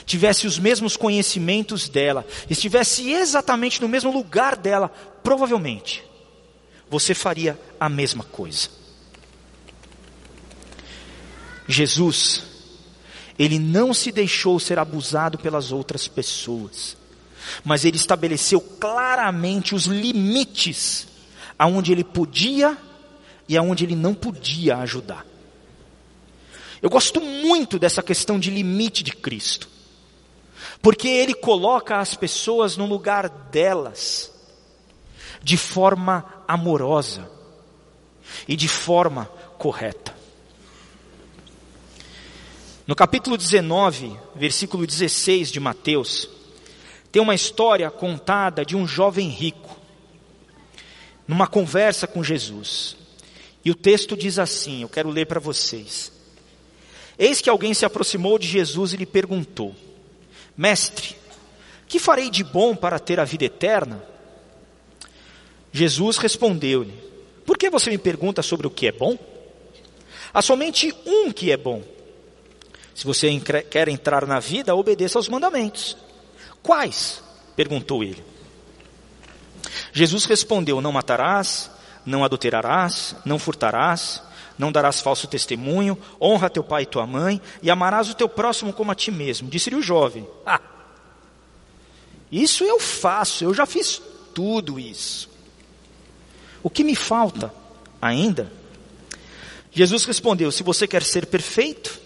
tivesse 0.04 0.46
os 0.46 0.58
mesmos 0.58 0.96
conhecimentos 0.96 1.88
dela, 1.88 2.26
estivesse 2.50 3.10
exatamente 3.10 3.80
no 3.80 3.88
mesmo 3.88 4.12
lugar 4.12 4.56
dela, 4.56 4.88
provavelmente 5.22 6.02
você 6.90 7.14
faria 7.14 7.58
a 7.78 7.88
mesma 7.88 8.24
coisa. 8.24 8.68
Jesus, 11.66 12.42
ele 13.38 13.58
não 13.58 13.92
se 13.94 14.12
deixou 14.12 14.60
ser 14.60 14.78
abusado 14.78 15.38
pelas 15.38 15.72
outras 15.72 16.06
pessoas, 16.06 16.96
mas 17.64 17.84
ele 17.84 17.96
estabeleceu 17.96 18.60
claramente 18.60 19.74
os 19.74 19.84
limites 19.84 21.08
aonde 21.58 21.92
ele 21.92 22.04
podia 22.04 22.76
e 23.48 23.56
aonde 23.56 23.84
ele 23.84 23.96
não 23.96 24.14
podia 24.14 24.78
ajudar. 24.78 25.26
Eu 26.80 26.90
gosto 26.90 27.20
muito 27.20 27.78
dessa 27.78 28.02
questão 28.02 28.38
de 28.38 28.50
limite 28.50 29.02
de 29.02 29.12
Cristo, 29.12 29.68
porque 30.82 31.08
ele 31.08 31.34
coloca 31.34 31.98
as 31.98 32.14
pessoas 32.14 32.76
no 32.76 32.86
lugar 32.86 33.28
delas, 33.28 34.30
de 35.42 35.56
forma 35.56 36.24
amorosa 36.46 37.28
e 38.46 38.56
de 38.56 38.68
forma 38.68 39.26
correta. 39.58 40.14
No 42.86 42.94
capítulo 42.94 43.38
19, 43.38 44.14
versículo 44.34 44.86
16 44.86 45.50
de 45.50 45.58
Mateus, 45.58 46.28
tem 47.10 47.22
uma 47.22 47.34
história 47.34 47.90
contada 47.90 48.62
de 48.62 48.76
um 48.76 48.86
jovem 48.86 49.30
rico, 49.30 49.74
numa 51.26 51.46
conversa 51.46 52.06
com 52.06 52.22
Jesus. 52.22 52.94
E 53.64 53.70
o 53.70 53.74
texto 53.74 54.14
diz 54.14 54.38
assim: 54.38 54.82
eu 54.82 54.88
quero 54.90 55.08
ler 55.08 55.26
para 55.26 55.40
vocês. 55.40 56.12
Eis 57.18 57.40
que 57.40 57.48
alguém 57.48 57.72
se 57.72 57.86
aproximou 57.86 58.38
de 58.38 58.46
Jesus 58.46 58.92
e 58.92 58.98
lhe 58.98 59.06
perguntou: 59.06 59.74
Mestre, 60.54 61.16
que 61.88 61.98
farei 61.98 62.28
de 62.28 62.44
bom 62.44 62.76
para 62.76 62.98
ter 62.98 63.18
a 63.18 63.24
vida 63.24 63.46
eterna? 63.46 64.04
Jesus 65.72 66.18
respondeu-lhe: 66.18 66.92
Por 67.46 67.56
que 67.56 67.70
você 67.70 67.88
me 67.88 67.96
pergunta 67.96 68.42
sobre 68.42 68.66
o 68.66 68.70
que 68.70 68.88
é 68.88 68.92
bom? 68.92 69.16
Há 70.34 70.42
somente 70.42 70.94
um 71.06 71.32
que 71.32 71.50
é 71.50 71.56
bom. 71.56 71.93
Se 72.94 73.04
você 73.04 73.28
quer 73.70 73.88
entrar 73.88 74.26
na 74.26 74.38
vida, 74.38 74.74
obedeça 74.74 75.18
aos 75.18 75.28
mandamentos. 75.28 75.96
Quais? 76.62 77.22
perguntou 77.56 78.02
ele. 78.02 78.24
Jesus 79.92 80.24
respondeu: 80.24 80.80
Não 80.80 80.92
matarás, 80.92 81.70
não 82.06 82.24
adulterarás, 82.24 83.16
não 83.24 83.38
furtarás, 83.38 84.22
não 84.58 84.70
darás 84.70 85.00
falso 85.00 85.26
testemunho, 85.26 85.98
honra 86.20 86.50
teu 86.50 86.62
pai 86.62 86.82
e 86.82 86.86
tua 86.86 87.06
mãe, 87.06 87.40
e 87.62 87.70
amarás 87.70 88.08
o 88.08 88.14
teu 88.14 88.28
próximo 88.28 88.72
como 88.72 88.92
a 88.92 88.94
ti 88.94 89.10
mesmo. 89.10 89.48
Disse-lhe 89.48 89.76
o 89.76 89.82
jovem: 89.82 90.26
Ah, 90.46 90.60
isso 92.30 92.64
eu 92.64 92.78
faço, 92.78 93.44
eu 93.44 93.54
já 93.54 93.66
fiz 93.66 94.00
tudo 94.34 94.78
isso. 94.78 95.28
O 96.62 96.70
que 96.70 96.82
me 96.82 96.96
falta 96.96 97.52
ainda? 98.00 98.52
Jesus 99.70 100.04
respondeu: 100.04 100.50
Se 100.50 100.62
você 100.62 100.86
quer 100.86 101.02
ser 101.02 101.26
perfeito, 101.26 102.03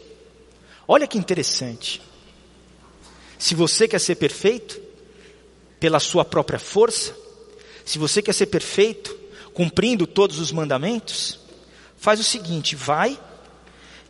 olha 0.88 1.06
que 1.06 1.18
interessante. 1.18 2.02
Se 3.38 3.54
você 3.54 3.86
quer 3.86 4.00
ser 4.00 4.16
perfeito, 4.16 4.80
pela 5.78 6.00
sua 6.00 6.24
própria 6.24 6.58
força, 6.58 7.14
se 7.84 7.98
você 7.98 8.20
quer 8.20 8.32
ser 8.32 8.46
perfeito, 8.46 9.16
cumprindo 9.54 10.06
todos 10.06 10.38
os 10.38 10.50
mandamentos, 10.50 11.38
faz 11.96 12.18
o 12.18 12.24
seguinte: 12.24 12.74
vai, 12.74 13.18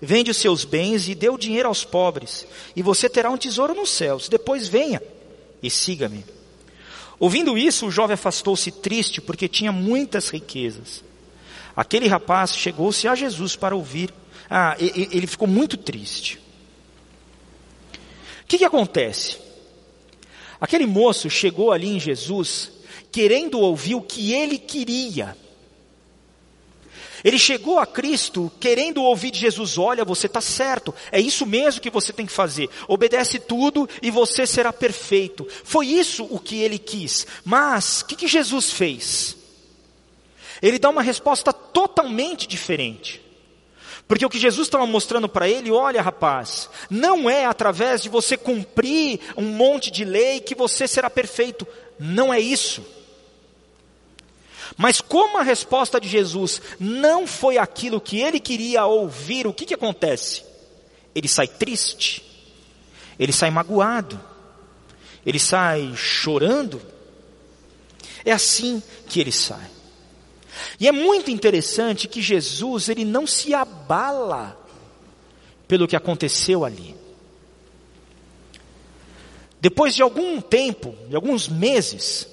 vende 0.00 0.30
os 0.30 0.36
seus 0.36 0.64
bens 0.64 1.08
e 1.08 1.14
dê 1.14 1.28
o 1.28 1.36
dinheiro 1.36 1.68
aos 1.68 1.84
pobres, 1.84 2.46
e 2.74 2.82
você 2.82 3.08
terá 3.08 3.30
um 3.30 3.36
tesouro 3.36 3.74
nos 3.74 3.90
céus. 3.90 4.28
Depois 4.28 4.68
venha 4.68 5.02
e 5.62 5.70
siga-me. 5.70 6.24
Ouvindo 7.20 7.58
isso, 7.58 7.86
o 7.86 7.90
jovem 7.90 8.14
afastou-se 8.14 8.70
triste, 8.70 9.20
porque 9.20 9.48
tinha 9.48 9.72
muitas 9.72 10.28
riquezas. 10.28 11.02
Aquele 11.74 12.08
rapaz 12.08 12.56
chegou-se 12.56 13.06
a 13.08 13.14
Jesus 13.14 13.56
para 13.56 13.74
ouvir. 13.74 14.12
Ah, 14.48 14.76
ele 14.78 15.26
ficou 15.26 15.46
muito 15.46 15.76
triste. 15.76 16.40
O 18.48 18.50
que, 18.50 18.56
que 18.56 18.64
acontece? 18.64 19.36
Aquele 20.58 20.86
moço 20.86 21.28
chegou 21.28 21.70
ali 21.70 21.88
em 21.88 22.00
Jesus, 22.00 22.72
querendo 23.12 23.60
ouvir 23.60 23.94
o 23.94 24.00
que 24.00 24.32
ele 24.32 24.56
queria. 24.56 25.36
Ele 27.22 27.38
chegou 27.38 27.78
a 27.78 27.84
Cristo 27.84 28.50
querendo 28.58 29.02
ouvir 29.02 29.32
de 29.32 29.38
Jesus: 29.38 29.76
Olha, 29.76 30.02
você 30.02 30.28
está 30.28 30.40
certo, 30.40 30.94
é 31.12 31.20
isso 31.20 31.44
mesmo 31.44 31.82
que 31.82 31.90
você 31.90 32.10
tem 32.10 32.24
que 32.24 32.32
fazer. 32.32 32.70
Obedece 32.88 33.38
tudo 33.38 33.86
e 34.00 34.10
você 34.10 34.46
será 34.46 34.72
perfeito. 34.72 35.46
Foi 35.62 35.86
isso 35.86 36.26
o 36.30 36.40
que 36.40 36.58
ele 36.58 36.78
quis. 36.78 37.26
Mas, 37.44 38.00
o 38.00 38.06
que, 38.06 38.16
que 38.16 38.26
Jesus 38.26 38.72
fez? 38.72 39.36
Ele 40.62 40.78
dá 40.78 40.88
uma 40.88 41.02
resposta 41.02 41.52
totalmente 41.52 42.46
diferente. 42.46 43.27
Porque 44.08 44.24
o 44.24 44.30
que 44.30 44.38
Jesus 44.38 44.66
estava 44.66 44.86
mostrando 44.86 45.28
para 45.28 45.46
ele, 45.46 45.70
olha 45.70 46.00
rapaz, 46.00 46.70
não 46.88 47.28
é 47.28 47.44
através 47.44 48.02
de 48.02 48.08
você 48.08 48.38
cumprir 48.38 49.20
um 49.36 49.44
monte 49.44 49.90
de 49.90 50.02
lei 50.02 50.40
que 50.40 50.54
você 50.54 50.88
será 50.88 51.10
perfeito. 51.10 51.68
Não 52.00 52.32
é 52.32 52.40
isso. 52.40 52.82
Mas 54.78 55.02
como 55.02 55.36
a 55.36 55.42
resposta 55.42 56.00
de 56.00 56.08
Jesus 56.08 56.62
não 56.80 57.26
foi 57.26 57.58
aquilo 57.58 58.00
que 58.00 58.18
ele 58.20 58.40
queria 58.40 58.86
ouvir, 58.86 59.46
o 59.46 59.52
que, 59.52 59.66
que 59.66 59.74
acontece? 59.74 60.42
Ele 61.14 61.28
sai 61.28 61.46
triste, 61.46 62.24
ele 63.18 63.32
sai 63.32 63.50
magoado, 63.50 64.18
ele 65.26 65.38
sai 65.38 65.92
chorando. 65.94 66.80
É 68.24 68.32
assim 68.32 68.82
que 69.06 69.20
ele 69.20 69.32
sai. 69.32 69.77
E 70.78 70.88
é 70.88 70.92
muito 70.92 71.30
interessante 71.30 72.08
que 72.08 72.22
Jesus, 72.22 72.88
ele 72.88 73.04
não 73.04 73.26
se 73.26 73.54
abala 73.54 74.58
pelo 75.66 75.86
que 75.86 75.96
aconteceu 75.96 76.64
ali. 76.64 76.96
Depois 79.60 79.94
de 79.94 80.02
algum 80.02 80.40
tempo, 80.40 80.94
de 81.08 81.16
alguns 81.16 81.48
meses, 81.48 82.28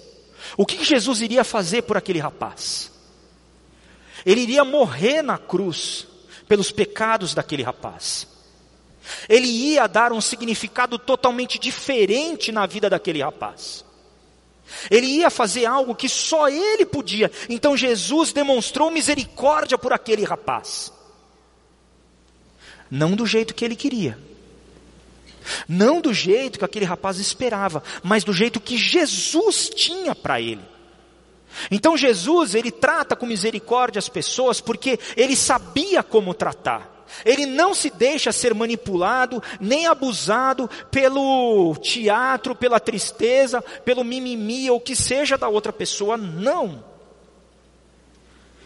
o 0.55 0.65
que 0.65 0.83
Jesus 0.83 1.21
iria 1.21 1.43
fazer 1.43 1.81
por 1.83 1.97
aquele 1.97 2.19
rapaz? 2.19 2.91
Ele 4.25 4.41
iria 4.41 4.63
morrer 4.63 5.21
na 5.21 5.37
cruz 5.37 6.07
pelos 6.47 6.71
pecados 6.71 7.33
daquele 7.33 7.63
rapaz. 7.63 8.27
Ele 9.27 9.47
ia 9.47 9.87
dar 9.87 10.11
um 10.11 10.21
significado 10.21 10.97
totalmente 10.97 11.59
diferente 11.59 12.51
na 12.51 12.65
vida 12.65 12.89
daquele 12.89 13.21
rapaz. 13.21 13.83
Ele 14.89 15.07
ia 15.07 15.29
fazer 15.29 15.65
algo 15.65 15.95
que 15.95 16.09
só 16.09 16.47
ele 16.49 16.85
podia. 16.85 17.31
Então 17.49 17.77
Jesus 17.77 18.33
demonstrou 18.33 18.91
misericórdia 18.91 19.77
por 19.77 19.93
aquele 19.93 20.23
rapaz. 20.23 20.91
Não 22.89 23.15
do 23.15 23.25
jeito 23.25 23.53
que 23.53 23.65
ele 23.65 23.75
queria. 23.75 24.17
Não 25.67 26.01
do 26.01 26.13
jeito 26.13 26.59
que 26.59 26.65
aquele 26.65 26.85
rapaz 26.85 27.19
esperava, 27.19 27.83
mas 28.03 28.23
do 28.23 28.33
jeito 28.33 28.59
que 28.59 28.77
Jesus 28.77 29.69
tinha 29.69 30.15
para 30.15 30.41
ele. 30.41 30.61
Então 31.71 31.95
Jesus, 31.95 32.53
ele 32.55 32.71
trata 32.71 33.15
com 33.15 33.25
misericórdia 33.25 33.99
as 33.99 34.09
pessoas 34.09 34.59
porque 34.59 34.99
ele 35.15 35.35
sabia 35.35 36.03
como 36.03 36.33
tratar. 36.33 36.94
Ele 37.23 37.45
não 37.45 37.73
se 37.73 37.89
deixa 37.89 38.31
ser 38.31 38.53
manipulado, 38.53 39.41
nem 39.59 39.87
abusado 39.87 40.69
pelo 40.91 41.75
teatro, 41.81 42.55
pela 42.55 42.79
tristeza, 42.79 43.61
pelo 43.61 44.03
mimimi 44.03 44.69
ou 44.69 44.79
que 44.79 44.95
seja 44.95 45.37
da 45.37 45.47
outra 45.47 45.73
pessoa, 45.73 46.17
não. 46.17 46.83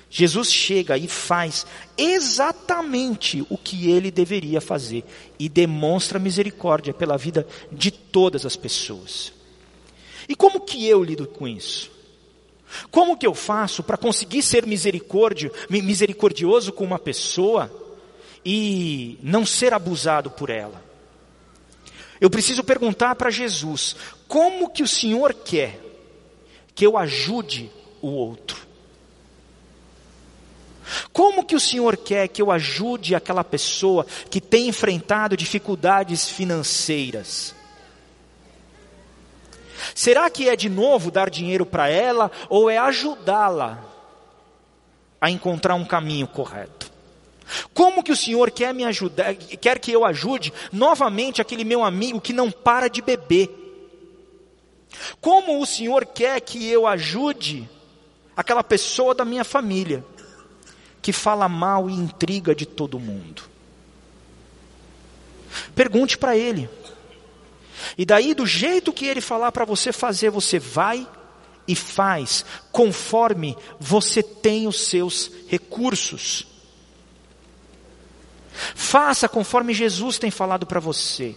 Jesus 0.09 0.51
chega 0.51 0.97
e 0.97 1.07
faz 1.07 1.67
exatamente 1.95 3.45
o 3.47 3.57
que 3.57 3.91
ele 3.91 4.09
deveria 4.09 4.59
fazer 4.59 5.03
e 5.37 5.47
demonstra 5.47 6.17
misericórdia 6.17 6.93
pela 6.93 7.15
vida 7.15 7.45
de 7.71 7.91
todas 7.91 8.45
as 8.45 8.55
pessoas. 8.55 9.31
E 10.27 10.35
como 10.35 10.61
que 10.61 10.87
eu 10.87 11.03
lido 11.03 11.27
com 11.27 11.47
isso? 11.47 11.91
Como 12.89 13.17
que 13.17 13.25
eu 13.25 13.35
faço 13.35 13.83
para 13.83 13.97
conseguir 13.97 14.41
ser 14.41 14.65
misericordioso 14.65 16.71
com 16.71 16.83
uma 16.83 16.99
pessoa 16.99 17.71
e 18.45 19.19
não 19.21 19.45
ser 19.45 19.73
abusado 19.73 20.29
por 20.29 20.49
ela? 20.49 20.83
Eu 22.19 22.29
preciso 22.29 22.63
perguntar 22.63 23.15
para 23.15 23.29
Jesus: 23.29 23.95
como 24.27 24.69
que 24.69 24.83
o 24.83 24.87
Senhor 24.87 25.33
quer 25.33 25.79
que 26.75 26.85
eu 26.85 26.97
ajude 26.97 27.71
o 28.01 28.07
outro? 28.09 28.67
Como 31.13 31.45
que 31.45 31.55
o 31.55 31.59
Senhor 31.59 31.95
quer 31.97 32.27
que 32.27 32.41
eu 32.41 32.51
ajude 32.51 33.13
aquela 33.13 33.43
pessoa 33.43 34.05
que 34.29 34.41
tem 34.41 34.67
enfrentado 34.67 35.37
dificuldades 35.37 36.27
financeiras? 36.27 37.55
Será 39.95 40.29
que 40.29 40.49
é 40.49 40.55
de 40.55 40.69
novo 40.69 41.11
dar 41.11 41.29
dinheiro 41.29 41.65
para 41.65 41.89
ela 41.89 42.31
ou 42.49 42.69
é 42.69 42.77
ajudá-la 42.77 43.83
a 45.21 45.29
encontrar 45.29 45.75
um 45.75 45.85
caminho 45.85 46.27
correto? 46.27 46.88
Como 47.73 48.03
que 48.03 48.11
o 48.11 48.15
Senhor 48.15 48.51
quer 48.51 48.73
me 48.73 48.83
ajudar, 48.83 49.35
quer 49.35 49.79
que 49.79 49.91
eu 49.91 50.05
ajude 50.05 50.53
novamente 50.71 51.41
aquele 51.41 51.63
meu 51.63 51.83
amigo 51.83 52.21
que 52.21 52.33
não 52.33 52.51
para 52.51 52.87
de 52.87 53.01
beber? 53.01 53.49
Como 55.19 55.61
o 55.61 55.65
Senhor 55.65 56.05
quer 56.05 56.39
que 56.41 56.67
eu 56.67 56.85
ajude 56.87 57.69
aquela 58.35 58.63
pessoa 58.63 59.13
da 59.13 59.25
minha 59.25 59.43
família 59.43 60.03
que 61.01 61.13
fala 61.13 61.47
mal 61.47 61.89
e 61.89 61.93
intriga 61.93 62.53
de 62.53 62.65
todo 62.65 62.99
mundo. 62.99 63.43
Pergunte 65.73 66.17
para 66.17 66.37
ele. 66.37 66.69
E 67.97 68.05
daí, 68.05 68.33
do 68.33 68.45
jeito 68.45 68.93
que 68.93 69.05
ele 69.05 69.21
falar 69.21 69.51
para 69.51 69.65
você 69.65 69.91
fazer, 69.91 70.29
você 70.29 70.59
vai 70.59 71.07
e 71.67 71.75
faz, 71.75 72.45
conforme 72.71 73.55
você 73.79 74.21
tem 74.21 74.67
os 74.67 74.87
seus 74.87 75.31
recursos. 75.47 76.47
Faça 78.75 79.29
conforme 79.29 79.73
Jesus 79.73 80.17
tem 80.17 80.29
falado 80.29 80.65
para 80.65 80.79
você. 80.79 81.35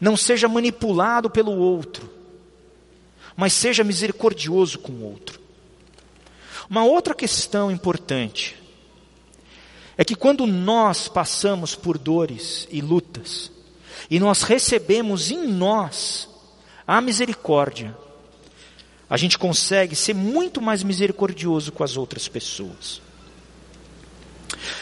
Não 0.00 0.16
seja 0.16 0.48
manipulado 0.48 1.30
pelo 1.30 1.52
outro, 1.52 2.10
mas 3.36 3.52
seja 3.52 3.84
misericordioso 3.84 4.78
com 4.78 4.92
o 4.92 5.04
outro. 5.04 5.40
Uma 6.68 6.84
outra 6.84 7.14
questão 7.14 7.70
importante 7.70 8.56
é 9.96 10.04
que 10.04 10.16
quando 10.16 10.46
nós 10.46 11.08
passamos 11.08 11.74
por 11.74 11.98
dores 11.98 12.66
e 12.70 12.80
lutas, 12.80 13.50
e 14.10 14.18
nós 14.18 14.42
recebemos 14.42 15.30
em 15.30 15.46
nós 15.46 16.28
a 16.86 17.00
misericórdia, 17.00 17.96
a 19.08 19.16
gente 19.16 19.38
consegue 19.38 19.94
ser 19.94 20.14
muito 20.14 20.60
mais 20.60 20.82
misericordioso 20.82 21.70
com 21.70 21.84
as 21.84 21.96
outras 21.96 22.28
pessoas. 22.28 23.02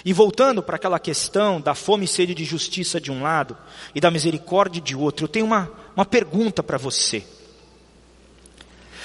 E 0.05 0.13
voltando 0.13 0.63
para 0.63 0.77
aquela 0.77 0.99
questão 0.99 1.61
da 1.61 1.75
fome 1.75 2.05
e 2.05 2.09
sede 2.09 2.35
de 2.35 2.45
justiça 2.45 3.01
de 3.01 3.11
um 3.11 3.23
lado 3.23 3.57
e 3.95 4.01
da 4.01 4.11
misericórdia 4.11 4.81
de 4.81 4.97
outro, 4.97 5.25
eu 5.25 5.29
tenho 5.29 5.47
uma, 5.47 5.71
uma 5.95 6.05
pergunta 6.05 6.63
para 6.63 6.79
você. 6.79 7.25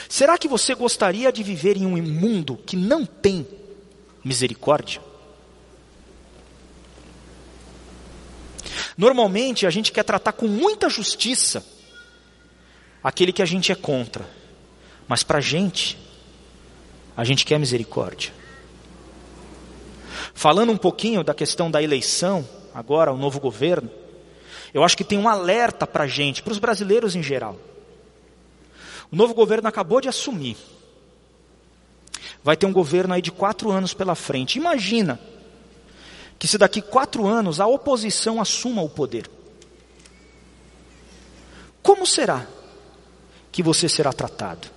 Será 0.07 0.37
que 0.37 0.47
você 0.47 0.73
gostaria 0.75 1.31
de 1.31 1.43
viver 1.43 1.77
em 1.77 1.85
um 1.85 2.01
mundo 2.01 2.57
que 2.65 2.77
não 2.77 3.05
tem 3.05 3.45
misericórdia? 4.23 5.01
Normalmente 8.97 9.65
a 9.65 9.69
gente 9.69 9.91
quer 9.91 10.03
tratar 10.03 10.31
com 10.31 10.47
muita 10.47 10.89
justiça 10.89 11.65
aquele 13.03 13.33
que 13.33 13.41
a 13.41 13.45
gente 13.45 13.71
é 13.71 13.75
contra, 13.75 14.25
mas 15.07 15.21
para 15.21 15.39
a 15.39 15.41
gente, 15.41 15.97
a 17.15 17.23
gente 17.23 17.45
quer 17.45 17.59
misericórdia. 17.59 18.44
Falando 20.35 20.73
um 20.73 20.77
pouquinho 20.77 21.23
da 21.23 21.33
questão 21.33 21.71
da 21.71 21.81
eleição, 21.81 22.45
agora, 22.73 23.11
o 23.11 23.17
novo 23.17 23.39
governo, 23.39 23.89
eu 24.73 24.83
acho 24.83 24.97
que 24.97 25.03
tem 25.05 25.17
um 25.17 25.29
alerta 25.29 25.87
para 25.87 26.03
a 26.03 26.07
gente, 26.07 26.43
para 26.43 26.51
os 26.51 26.59
brasileiros 26.59 27.15
em 27.15 27.23
geral. 27.23 27.57
O 29.09 29.15
novo 29.15 29.33
governo 29.33 29.69
acabou 29.69 30.01
de 30.01 30.09
assumir. 30.09 30.57
Vai 32.43 32.57
ter 32.57 32.65
um 32.65 32.73
governo 32.73 33.13
aí 33.13 33.21
de 33.21 33.31
quatro 33.31 33.71
anos 33.71 33.93
pela 33.93 34.13
frente. 34.13 34.59
Imagina 34.59 35.17
que 36.37 36.49
se 36.49 36.57
daqui 36.57 36.81
quatro 36.81 37.25
anos 37.25 37.61
a 37.61 37.65
oposição 37.65 38.41
assuma 38.41 38.81
o 38.81 38.89
poder. 38.89 39.29
Como 41.81 42.05
será 42.05 42.45
que 43.53 43.63
você 43.63 43.87
será 43.87 44.11
tratado? 44.11 44.74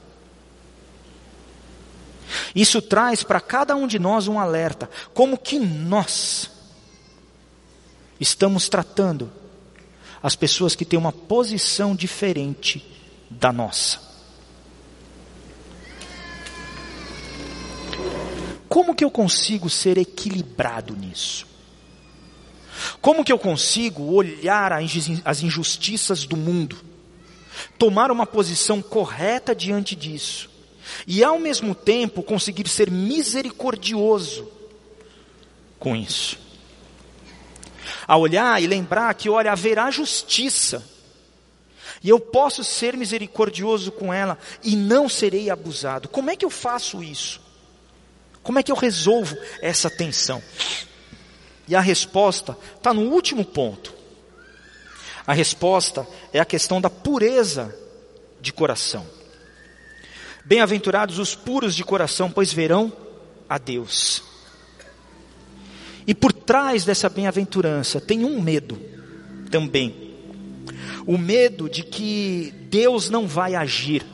Isso 2.54 2.80
traz 2.82 3.22
para 3.22 3.40
cada 3.40 3.74
um 3.76 3.86
de 3.86 3.98
nós 3.98 4.28
um 4.28 4.38
alerta, 4.38 4.88
como 5.14 5.38
que 5.38 5.58
nós 5.58 6.50
estamos 8.20 8.68
tratando 8.68 9.30
as 10.22 10.34
pessoas 10.34 10.74
que 10.74 10.84
têm 10.84 10.98
uma 10.98 11.12
posição 11.12 11.94
diferente 11.94 12.84
da 13.30 13.52
nossa. 13.52 14.00
Como 18.68 18.94
que 18.94 19.04
eu 19.04 19.10
consigo 19.10 19.70
ser 19.70 19.96
equilibrado 19.96 20.94
nisso? 20.94 21.46
Como 23.00 23.24
que 23.24 23.32
eu 23.32 23.38
consigo 23.38 24.12
olhar 24.12 24.72
as 24.72 25.42
injustiças 25.42 26.24
do 26.24 26.36
mundo, 26.36 26.76
tomar 27.78 28.10
uma 28.10 28.26
posição 28.26 28.82
correta 28.82 29.54
diante 29.54 29.96
disso, 29.96 30.48
e 31.06 31.22
ao 31.24 31.38
mesmo 31.38 31.74
tempo 31.74 32.22
conseguir 32.22 32.68
ser 32.68 32.90
misericordioso 32.90 34.50
com 35.78 35.94
isso? 35.94 36.38
A 38.06 38.16
olhar 38.16 38.62
e 38.62 38.66
lembrar 38.66 39.14
que, 39.14 39.28
olha, 39.28 39.52
haverá 39.52 39.90
justiça, 39.90 40.84
e 42.02 42.08
eu 42.08 42.20
posso 42.20 42.62
ser 42.62 42.96
misericordioso 42.96 43.92
com 43.92 44.12
ela, 44.12 44.38
e 44.62 44.76
não 44.76 45.08
serei 45.08 45.50
abusado. 45.50 46.08
Como 46.08 46.30
é 46.30 46.36
que 46.36 46.44
eu 46.44 46.50
faço 46.50 47.02
isso? 47.02 47.40
Como 48.42 48.58
é 48.58 48.62
que 48.62 48.72
eu 48.72 48.76
resolvo 48.76 49.36
essa 49.60 49.90
tensão? 49.90 50.42
E 51.66 51.74
a 51.74 51.80
resposta 51.80 52.56
está 52.76 52.94
no 52.94 53.02
último 53.02 53.44
ponto. 53.44 53.92
A 55.26 55.34
resposta 55.34 56.06
é 56.32 56.40
a 56.40 56.44
questão 56.44 56.80
da 56.80 56.88
pureza 56.88 57.76
de 58.40 58.52
coração. 58.52 59.06
Bem-aventurados 60.48 61.18
os 61.18 61.34
puros 61.34 61.74
de 61.74 61.84
coração, 61.84 62.30
pois 62.30 62.50
verão 62.50 62.90
a 63.46 63.58
Deus. 63.58 64.22
E 66.06 66.14
por 66.14 66.32
trás 66.32 66.86
dessa 66.86 67.10
bem-aventurança 67.10 68.00
tem 68.00 68.24
um 68.24 68.40
medo 68.40 68.80
também. 69.50 70.14
O 71.06 71.18
medo 71.18 71.68
de 71.68 71.82
que 71.82 72.54
Deus 72.70 73.10
não 73.10 73.28
vai 73.28 73.54
agir. 73.54 74.06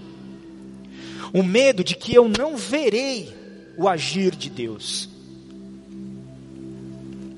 O 1.33 1.41
medo 1.41 1.85
de 1.85 1.95
que 1.95 2.13
eu 2.13 2.29
não 2.29 2.57
verei 2.57 3.33
o 3.77 3.89
agir 3.89 4.35
de 4.35 4.51
Deus. 4.51 5.09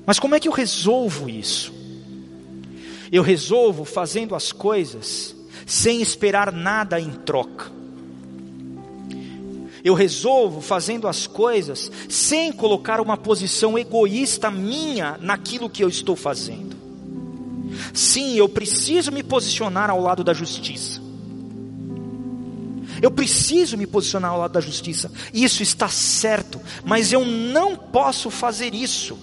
Mas 0.07 0.17
como 0.17 0.33
é 0.33 0.39
que 0.39 0.47
eu 0.47 0.53
resolvo 0.53 1.29
isso? 1.29 1.71
Eu 3.11 3.21
resolvo 3.21 3.85
fazendo 3.85 4.33
as 4.33 4.51
coisas 4.51 5.35
sem 5.67 6.01
esperar 6.01 6.51
nada 6.51 6.99
em 6.99 7.11
troca. 7.11 7.76
Eu 9.87 9.93
resolvo 9.93 10.59
fazendo 10.59 11.07
as 11.07 11.27
coisas 11.27 11.89
sem 12.09 12.51
colocar 12.51 12.99
uma 12.99 13.15
posição 13.15 13.79
egoísta 13.79 14.51
minha 14.51 15.17
naquilo 15.21 15.69
que 15.69 15.81
eu 15.81 15.87
estou 15.87 16.13
fazendo. 16.13 16.75
Sim, 17.93 18.35
eu 18.35 18.49
preciso 18.49 19.13
me 19.13 19.23
posicionar 19.23 19.89
ao 19.89 20.01
lado 20.01 20.25
da 20.25 20.33
justiça. 20.33 21.01
Eu 23.01 23.09
preciso 23.09 23.77
me 23.77 23.87
posicionar 23.87 24.31
ao 24.31 24.39
lado 24.39 24.51
da 24.51 24.59
justiça. 24.59 25.09
Isso 25.33 25.63
está 25.63 25.87
certo, 25.87 26.59
mas 26.83 27.13
eu 27.13 27.23
não 27.23 27.73
posso 27.77 28.29
fazer 28.29 28.75
isso 28.75 29.17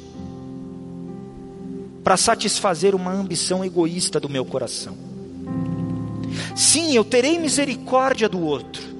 para 2.03 2.17
satisfazer 2.17 2.95
uma 2.95 3.13
ambição 3.13 3.63
egoísta 3.63 4.19
do 4.19 4.31
meu 4.31 4.47
coração. 4.47 4.97
Sim, 6.57 6.97
eu 6.97 7.05
terei 7.05 7.39
misericórdia 7.39 8.31
do 8.31 8.41
outro, 8.41 8.94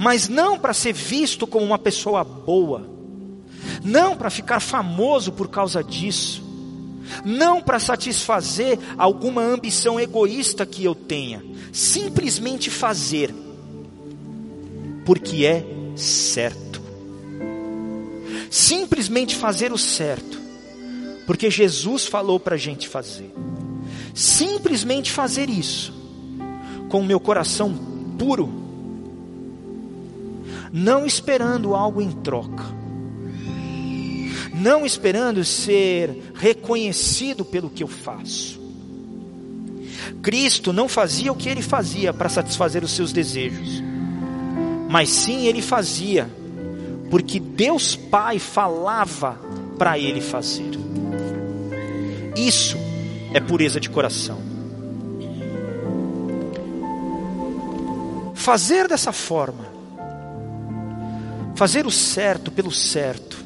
mas 0.00 0.28
não 0.28 0.58
para 0.58 0.72
ser 0.72 0.94
visto 0.94 1.46
como 1.46 1.66
uma 1.66 1.78
pessoa 1.78 2.24
boa, 2.24 2.88
não 3.84 4.16
para 4.16 4.30
ficar 4.30 4.58
famoso 4.58 5.30
por 5.30 5.48
causa 5.48 5.84
disso, 5.84 6.42
não 7.22 7.60
para 7.60 7.78
satisfazer 7.78 8.78
alguma 8.96 9.42
ambição 9.42 10.00
egoísta 10.00 10.64
que 10.64 10.82
eu 10.82 10.94
tenha, 10.94 11.44
simplesmente 11.70 12.70
fazer, 12.70 13.34
porque 15.04 15.44
é 15.44 15.64
certo. 15.94 16.80
Simplesmente 18.50 19.36
fazer 19.36 19.72
o 19.72 19.78
certo 19.78 20.40
porque 21.30 21.48
Jesus 21.48 22.06
falou 22.06 22.40
para 22.40 22.56
a 22.56 22.58
gente 22.58 22.88
fazer. 22.88 23.32
Simplesmente 24.12 25.12
fazer 25.12 25.48
isso, 25.48 25.94
com 26.88 26.98
o 26.98 27.04
meu 27.04 27.20
coração 27.20 27.72
puro, 28.18 28.69
não 30.72 31.04
esperando 31.04 31.74
algo 31.74 32.00
em 32.00 32.10
troca, 32.10 32.64
não 34.54 34.84
esperando 34.84 35.44
ser 35.44 36.32
reconhecido 36.34 37.44
pelo 37.44 37.70
que 37.70 37.82
eu 37.82 37.88
faço. 37.88 38.60
Cristo 40.22 40.72
não 40.72 40.88
fazia 40.88 41.32
o 41.32 41.36
que 41.36 41.48
ele 41.48 41.62
fazia 41.62 42.12
para 42.12 42.28
satisfazer 42.28 42.84
os 42.84 42.92
seus 42.92 43.12
desejos, 43.12 43.82
mas 44.88 45.08
sim 45.08 45.46
ele 45.46 45.62
fazia 45.62 46.28
porque 47.10 47.40
Deus 47.40 47.96
Pai 47.96 48.38
falava 48.38 49.38
para 49.76 49.98
ele 49.98 50.20
fazer. 50.20 50.70
Isso 52.36 52.78
é 53.34 53.40
pureza 53.40 53.80
de 53.80 53.90
coração. 53.90 54.38
Fazer 58.34 58.88
dessa 58.88 59.12
forma, 59.12 59.69
fazer 61.60 61.86
o 61.86 61.90
certo 61.90 62.50
pelo 62.50 62.72
certo, 62.72 63.36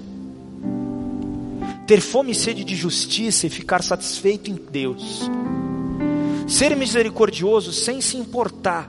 ter 1.84 2.00
fome 2.00 2.30
e 2.30 2.34
sede 2.36 2.62
de 2.62 2.76
justiça 2.76 3.48
e 3.48 3.50
ficar 3.50 3.82
satisfeito 3.82 4.48
em 4.48 4.54
Deus, 4.54 5.28
ser 6.46 6.76
misericordioso 6.76 7.72
sem 7.72 8.00
se 8.00 8.16
importar 8.16 8.88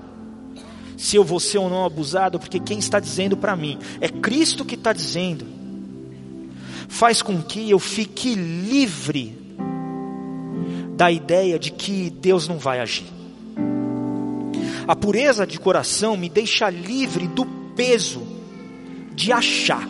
se 0.95 1.15
eu 1.15 1.23
vou 1.23 1.39
ser 1.39 1.57
ou 1.57 1.71
não 1.71 1.83
abusado, 1.83 2.39
porque 2.39 2.59
quem 2.59 2.77
está 2.77 2.99
dizendo 2.99 3.35
para 3.35 3.55
mim 3.55 3.79
é 3.99 4.09
Cristo 4.09 4.63
que 4.63 4.75
está 4.75 4.93
dizendo, 4.93 5.43
faz 6.87 7.23
com 7.23 7.41
que 7.41 7.67
eu 7.67 7.79
fique 7.79 8.35
livre 8.35 9.35
da 10.95 11.09
ideia 11.09 11.57
de 11.57 11.71
que 11.71 12.11
Deus 12.11 12.47
não 12.47 12.59
vai 12.59 12.79
agir. 12.79 13.07
A 14.87 14.95
pureza 14.95 15.47
de 15.47 15.59
coração 15.59 16.15
me 16.15 16.29
deixa 16.29 16.69
livre 16.69 17.27
do 17.27 17.43
peso 17.75 18.24
de 19.15 19.31
achar 19.31 19.87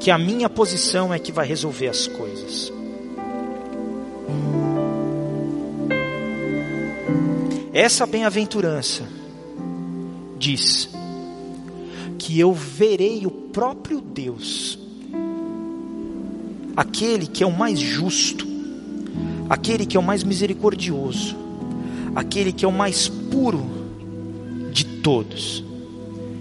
que 0.00 0.10
a 0.10 0.18
minha 0.18 0.50
posição 0.50 1.14
é 1.14 1.18
que 1.18 1.30
vai 1.30 1.46
resolver 1.46 1.86
as 1.86 2.08
coisas. 2.08 2.72
Essa 7.72 8.04
bem-aventurança 8.04 9.08
diz 10.38 10.90
que 12.18 12.38
eu 12.38 12.52
verei 12.52 13.26
o 13.26 13.30
próprio 13.30 14.00
Deus, 14.00 14.78
aquele 16.76 17.26
que 17.26 17.44
é 17.44 17.46
o 17.46 17.56
mais 17.56 17.78
justo, 17.78 18.46
aquele 19.48 19.86
que 19.86 19.96
é 19.96 20.00
o 20.00 20.02
mais 20.02 20.24
misericordioso, 20.24 21.36
aquele 22.14 22.52
que 22.52 22.64
é 22.64 22.68
o 22.68 22.72
mais 22.72 23.08
puro 23.08 23.64
de 24.72 24.84
todos. 24.84 25.64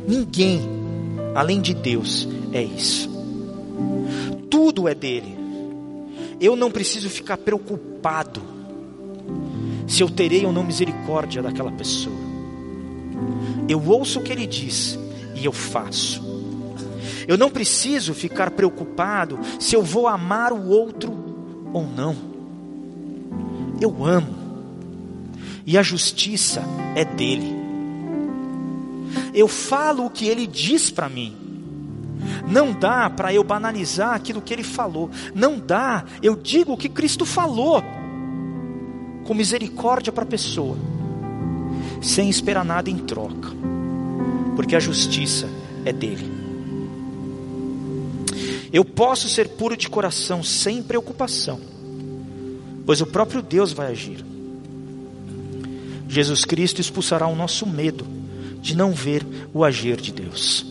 Ninguém, 0.08 0.81
além 1.36 1.62
de 1.62 1.74
Deus, 1.74 2.28
é 2.52 2.64
isso. 2.64 3.10
Tudo 4.50 4.88
é 4.88 4.96
dele. 4.96 5.38
Eu 6.40 6.56
não 6.56 6.72
preciso 6.72 7.10
ficar 7.10 7.38
preocupado 7.38 8.42
se 9.88 10.02
eu 10.02 10.10
terei 10.10 10.46
ou 10.46 10.52
não 10.52 10.64
misericórdia 10.64 11.42
daquela 11.42 11.72
pessoa. 11.72 12.16
Eu 13.68 13.82
ouço 13.88 14.20
o 14.20 14.24
que 14.24 14.32
ele 14.32 14.48
diz 14.48 14.98
e 15.36 15.46
eu 15.46 15.52
faço. 15.52 16.22
Eu 17.28 17.38
não 17.38 17.50
preciso 17.50 18.14
ficar 18.14 18.52
preocupado 18.52 19.40
se 19.60 19.76
eu 19.76 19.84
vou 19.84 20.08
amar 20.08 20.52
o 20.52 20.70
outro 20.70 21.14
ou 21.72 21.86
não 21.86 22.32
eu 23.82 24.06
amo. 24.06 24.42
e 25.66 25.78
a 25.78 25.84
justiça 25.84 26.64
é 26.96 27.06
dele. 27.06 27.61
Eu 29.34 29.48
falo 29.48 30.06
o 30.06 30.10
que 30.10 30.28
ele 30.28 30.46
diz 30.46 30.90
para 30.90 31.10
mim. 31.10 31.36
Não 32.48 32.74
dá 32.74 33.10
para 33.10 33.34
eu 33.34 33.44
banalizar 33.44 34.14
aquilo 34.14 34.42
que 34.42 34.54
ele 34.54 34.64
falou. 34.64 35.10
Não 35.34 35.58
dá, 35.60 36.06
eu 36.22 36.36
digo 36.36 36.74
o 36.74 36.78
que 36.78 36.90
Cristo 36.90 37.26
falou, 37.26 37.84
com 39.24 39.34
misericórdia 39.34 40.12
para 40.12 40.24
a 40.24 40.28
pessoa, 40.28 40.78
sem 42.02 42.30
esperar 42.30 42.66
nada 42.66 42.90
em 42.90 42.98
troca, 42.98 43.50
porque 44.56 44.76
a 44.76 44.80
justiça 44.80 45.48
é 45.86 45.94
dele. 45.94 46.42
Eu 48.74 48.86
posso 48.86 49.28
ser 49.28 49.50
puro 49.50 49.76
de 49.76 49.90
coração 49.90 50.44
sem 50.44 50.82
preocupação, 50.82 51.60
pois 52.86 53.02
o 53.02 53.06
próprio 53.06 53.42
Deus 53.42 53.74
vai 53.74 53.88
agir. 53.88 54.24
Jesus 56.08 56.44
Cristo 56.44 56.80
expulsará 56.82 57.28
o 57.28 57.36
nosso 57.36 57.66
medo 57.66 58.21
de 58.62 58.76
não 58.76 58.94
ver 58.94 59.26
o 59.54 59.64
agir 59.64 60.00
de 60.00 60.12
Deus. 60.12 60.66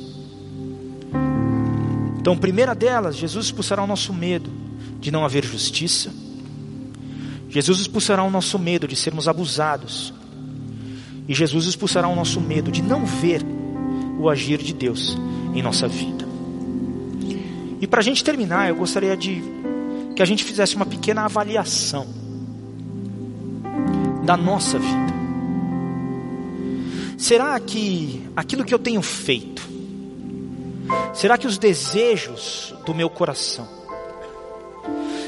Então, 2.19 2.37
primeira 2.37 2.75
delas, 2.75 3.17
Jesus 3.17 3.47
expulsará 3.47 3.83
o 3.83 3.87
nosso 3.87 4.13
medo 4.13 4.51
de 5.01 5.11
não 5.11 5.25
haver 5.25 5.45
justiça. 5.45 6.13
Jesus 7.49 7.81
expulsará 7.81 8.23
o 8.23 8.31
nosso 8.31 8.59
medo 8.59 8.87
de 8.87 8.95
sermos 8.95 9.27
abusados. 9.27 10.13
E 11.27 11.35
Jesus 11.35 11.67
expulsará 11.67 12.07
o 12.07 12.15
nosso 12.15 12.41
medo 12.41 12.71
de 12.71 12.83
não 12.83 13.05
ver 13.05 13.43
o 14.19 14.29
agir 14.29 14.59
de 14.59 14.75
Deus 14.75 15.17
em 15.55 15.63
nossa 15.63 15.89
vida. 15.89 16.29
E 17.81 17.87
para 17.87 18.01
a 18.01 18.03
gente 18.03 18.23
terminar, 18.23 18.69
eu 18.69 18.77
gostaria 18.77 19.17
de 19.17 19.43
que 20.15 20.23
a 20.23 20.27
gente 20.27 20.45
fizesse 20.45 20.77
uma 20.77 20.85
pequena 20.85 21.23
avaliação 21.23 22.07
da 24.25 24.37
nossa 24.37 24.79
vida. 24.79 25.10
Será 27.21 27.61
que 27.61 28.27
aquilo 28.35 28.65
que 28.65 28.73
eu 28.73 28.79
tenho 28.79 29.03
feito, 29.03 29.69
será 31.13 31.37
que 31.37 31.47
os 31.47 31.59
desejos 31.59 32.75
do 32.87 32.95
meu 32.95 33.11
coração, 33.11 33.69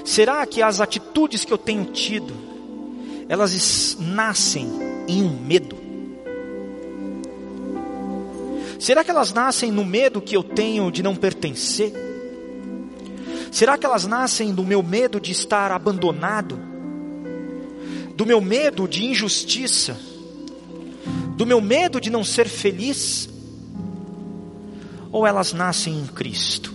será 0.03 0.47
que 0.47 0.63
as 0.63 0.81
atitudes 0.81 1.45
que 1.45 1.53
eu 1.53 1.59
tenho 1.59 1.85
tido, 1.85 2.33
elas 3.29 3.99
nascem 4.01 4.67
em 5.07 5.23
um 5.23 5.39
medo? 5.39 5.77
Será 8.81 9.05
que 9.05 9.11
elas 9.11 9.31
nascem 9.35 9.71
no 9.71 9.85
medo 9.85 10.23
que 10.23 10.35
eu 10.35 10.43
tenho 10.43 10.91
de 10.91 11.03
não 11.03 11.15
pertencer? 11.15 11.93
Será 13.51 13.77
que 13.77 13.85
elas 13.85 14.07
nascem 14.07 14.55
do 14.55 14.65
meu 14.65 14.83
medo 14.83 15.21
de 15.21 15.31
estar 15.31 15.71
abandonado? 15.71 16.59
Do 18.17 18.25
meu 18.25 18.41
medo 18.41 18.89
de 18.89 19.05
injustiça? 19.05 20.12
Do 21.43 21.47
meu 21.47 21.61
medo 21.61 22.01
de 22.01 22.09
não 22.09 22.23
ser 22.23 22.49
feliz? 22.49 23.29
Ou 25.11 25.27
elas 25.27 25.53
nascem 25.53 25.93
em 25.93 26.07
Cristo? 26.07 26.73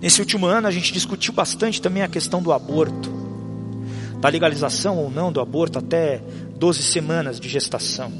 Nesse 0.00 0.22
último 0.22 0.46
ano 0.46 0.66
a 0.66 0.70
gente 0.70 0.90
discutiu 0.90 1.34
bastante 1.34 1.78
também 1.78 2.02
a 2.02 2.08
questão 2.08 2.42
do 2.42 2.50
aborto, 2.50 3.10
da 4.18 4.30
legalização 4.30 4.96
ou 4.96 5.10
não 5.10 5.30
do 5.30 5.42
aborto 5.42 5.78
até 5.78 6.22
12 6.56 6.82
semanas 6.84 7.38
de 7.38 7.50
gestação. 7.50 8.10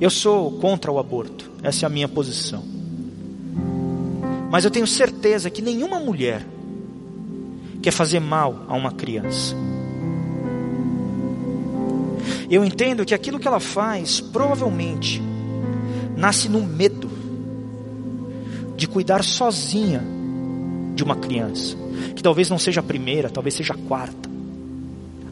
Eu 0.00 0.08
sou 0.08 0.52
contra 0.60 0.92
o 0.92 1.00
aborto, 1.00 1.50
essa 1.64 1.84
é 1.84 1.86
a 1.88 1.90
minha 1.90 2.06
posição. 2.06 2.62
Mas 4.52 4.64
eu 4.64 4.70
tenho 4.70 4.86
certeza 4.86 5.50
que 5.50 5.60
nenhuma 5.60 5.98
mulher 5.98 6.46
quer 7.82 7.90
fazer 7.90 8.20
mal 8.20 8.64
a 8.68 8.74
uma 8.74 8.92
criança. 8.92 9.54
Eu 12.48 12.64
entendo 12.64 13.04
que 13.04 13.14
aquilo 13.14 13.38
que 13.38 13.48
ela 13.48 13.58
faz 13.58 14.20
provavelmente 14.20 15.20
nasce 16.16 16.48
no 16.48 16.62
medo 16.62 17.10
de 18.76 18.86
cuidar 18.86 19.24
sozinha 19.24 20.02
de 20.94 21.02
uma 21.02 21.16
criança, 21.16 21.76
que 22.14 22.22
talvez 22.22 22.48
não 22.48 22.58
seja 22.58 22.80
a 22.80 22.82
primeira, 22.82 23.28
talvez 23.28 23.54
seja 23.54 23.74
a 23.74 23.76
quarta, 23.76 24.30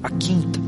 a 0.02 0.10
quinta. 0.10 0.58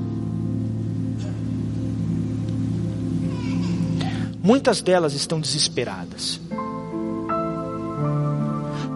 Muitas 4.42 4.82
delas 4.82 5.14
estão 5.14 5.40
desesperadas. 5.40 6.40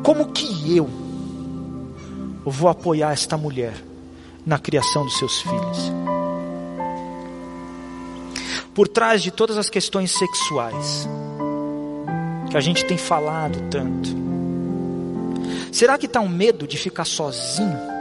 Como 0.03 0.32
que 0.32 0.76
eu 0.76 1.06
vou 2.51 2.69
apoiar 2.69 3.13
esta 3.13 3.37
mulher 3.37 3.75
na 4.45 4.59
criação 4.59 5.05
dos 5.05 5.19
seus 5.19 5.41
filhos? 5.41 5.93
Por 8.75 8.89
trás 8.89 9.23
de 9.23 9.31
todas 9.31 9.57
as 9.57 9.71
questões 9.71 10.13
sexuais 10.13 11.09
que 12.51 12.57
a 12.57 12.61
gente 12.61 12.85
tem 12.85 12.97
falado 12.97 13.59
tanto, 13.71 14.11
será 15.73 15.99
que 15.99 16.07
está 16.07 16.21
um 16.21 16.29
medo 16.29 16.67
de 16.67 16.77
ficar 16.77 17.05
sozinho? 17.05 17.97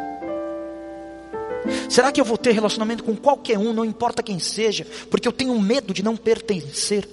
Será 1.89 2.11
que 2.11 2.21
eu 2.21 2.25
vou 2.25 2.37
ter 2.37 2.51
relacionamento 2.51 3.03
com 3.03 3.15
qualquer 3.15 3.57
um, 3.57 3.73
não 3.73 3.85
importa 3.85 4.21
quem 4.21 4.39
seja, 4.39 4.85
porque 5.09 5.27
eu 5.27 5.31
tenho 5.31 5.59
medo 5.59 5.93
de 5.93 6.03
não 6.03 6.15
pertencer? 6.15 7.07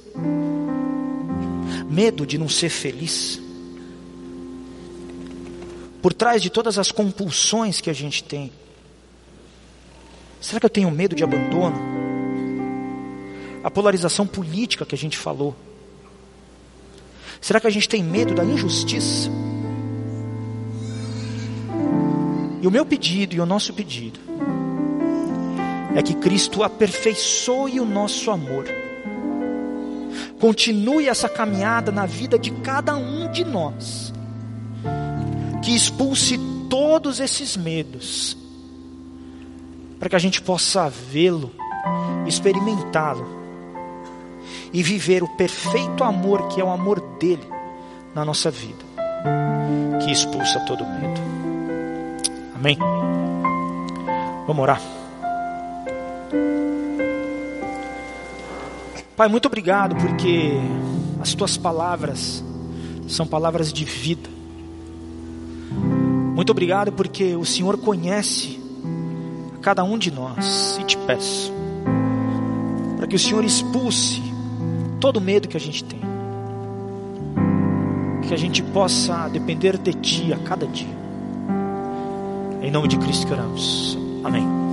Medo 1.88 2.26
de 2.26 2.38
não 2.38 2.48
ser 2.48 2.68
feliz? 2.68 3.41
Por 6.02 6.12
trás 6.12 6.42
de 6.42 6.50
todas 6.50 6.78
as 6.78 6.90
compulsões 6.90 7.80
que 7.80 7.88
a 7.88 7.92
gente 7.92 8.24
tem, 8.24 8.52
será 10.40 10.58
que 10.58 10.66
eu 10.66 10.70
tenho 10.70 10.90
medo 10.90 11.14
de 11.14 11.22
abandono? 11.22 11.76
A 13.62 13.70
polarização 13.70 14.26
política 14.26 14.84
que 14.84 14.96
a 14.96 14.98
gente 14.98 15.16
falou. 15.16 15.54
Será 17.40 17.60
que 17.60 17.68
a 17.68 17.70
gente 17.70 17.88
tem 17.88 18.02
medo 18.02 18.34
da 18.34 18.44
injustiça? 18.44 19.30
E 22.60 22.66
o 22.66 22.70
meu 22.70 22.84
pedido 22.84 23.36
e 23.36 23.40
o 23.40 23.46
nosso 23.46 23.72
pedido 23.72 24.18
é 25.94 26.02
que 26.02 26.14
Cristo 26.14 26.64
aperfeiçoe 26.64 27.78
o 27.78 27.84
nosso 27.84 28.28
amor. 28.30 28.64
Continue 30.40 31.08
essa 31.08 31.28
caminhada 31.28 31.92
na 31.92 32.06
vida 32.06 32.36
de 32.36 32.50
cada 32.50 32.96
um 32.96 33.30
de 33.30 33.44
nós. 33.44 34.12
Que 35.62 35.74
expulse 35.74 36.38
todos 36.68 37.20
esses 37.20 37.56
medos. 37.56 38.36
Para 39.98 40.08
que 40.08 40.16
a 40.16 40.18
gente 40.18 40.42
possa 40.42 40.88
vê-lo, 40.88 41.52
experimentá-lo 42.26 43.26
e 44.72 44.82
viver 44.82 45.22
o 45.22 45.28
perfeito 45.28 46.02
amor 46.02 46.48
que 46.48 46.60
é 46.60 46.64
o 46.64 46.70
amor 46.70 47.00
dele 47.18 47.46
na 48.14 48.24
nossa 48.24 48.50
vida, 48.50 48.84
que 50.02 50.10
expulsa 50.10 50.60
todo 50.60 50.84
medo. 50.84 51.20
Amém. 52.54 52.78
Vamos 54.46 54.62
orar. 54.62 54.80
Pai, 59.16 59.28
muito 59.28 59.46
obrigado 59.46 59.94
porque 59.96 60.52
as 61.20 61.34
tuas 61.34 61.56
palavras 61.56 62.42
são 63.06 63.26
palavras 63.26 63.72
de 63.72 63.84
vida. 63.84 64.28
Muito 66.42 66.50
obrigado 66.50 66.90
porque 66.90 67.36
o 67.36 67.44
Senhor 67.44 67.78
conhece 67.78 68.58
a 69.54 69.58
cada 69.58 69.84
um 69.84 69.96
de 69.96 70.10
nós 70.10 70.76
e 70.80 70.82
te 70.82 70.98
peço 70.98 71.52
para 72.96 73.06
que 73.06 73.14
o 73.14 73.18
Senhor 73.18 73.44
expulse 73.44 74.20
todo 74.98 75.18
o 75.18 75.20
medo 75.20 75.46
que 75.46 75.56
a 75.56 75.60
gente 75.60 75.84
tem. 75.84 76.00
Que 78.26 78.34
a 78.34 78.36
gente 78.36 78.60
possa 78.60 79.28
depender 79.28 79.78
de 79.78 79.92
Ti 79.92 80.32
a 80.32 80.38
cada 80.38 80.66
dia. 80.66 80.96
Em 82.60 82.72
nome 82.72 82.88
de 82.88 82.98
Cristo 82.98 83.24
que 83.24 83.32
oramos. 83.32 83.96
Amém. 84.24 84.71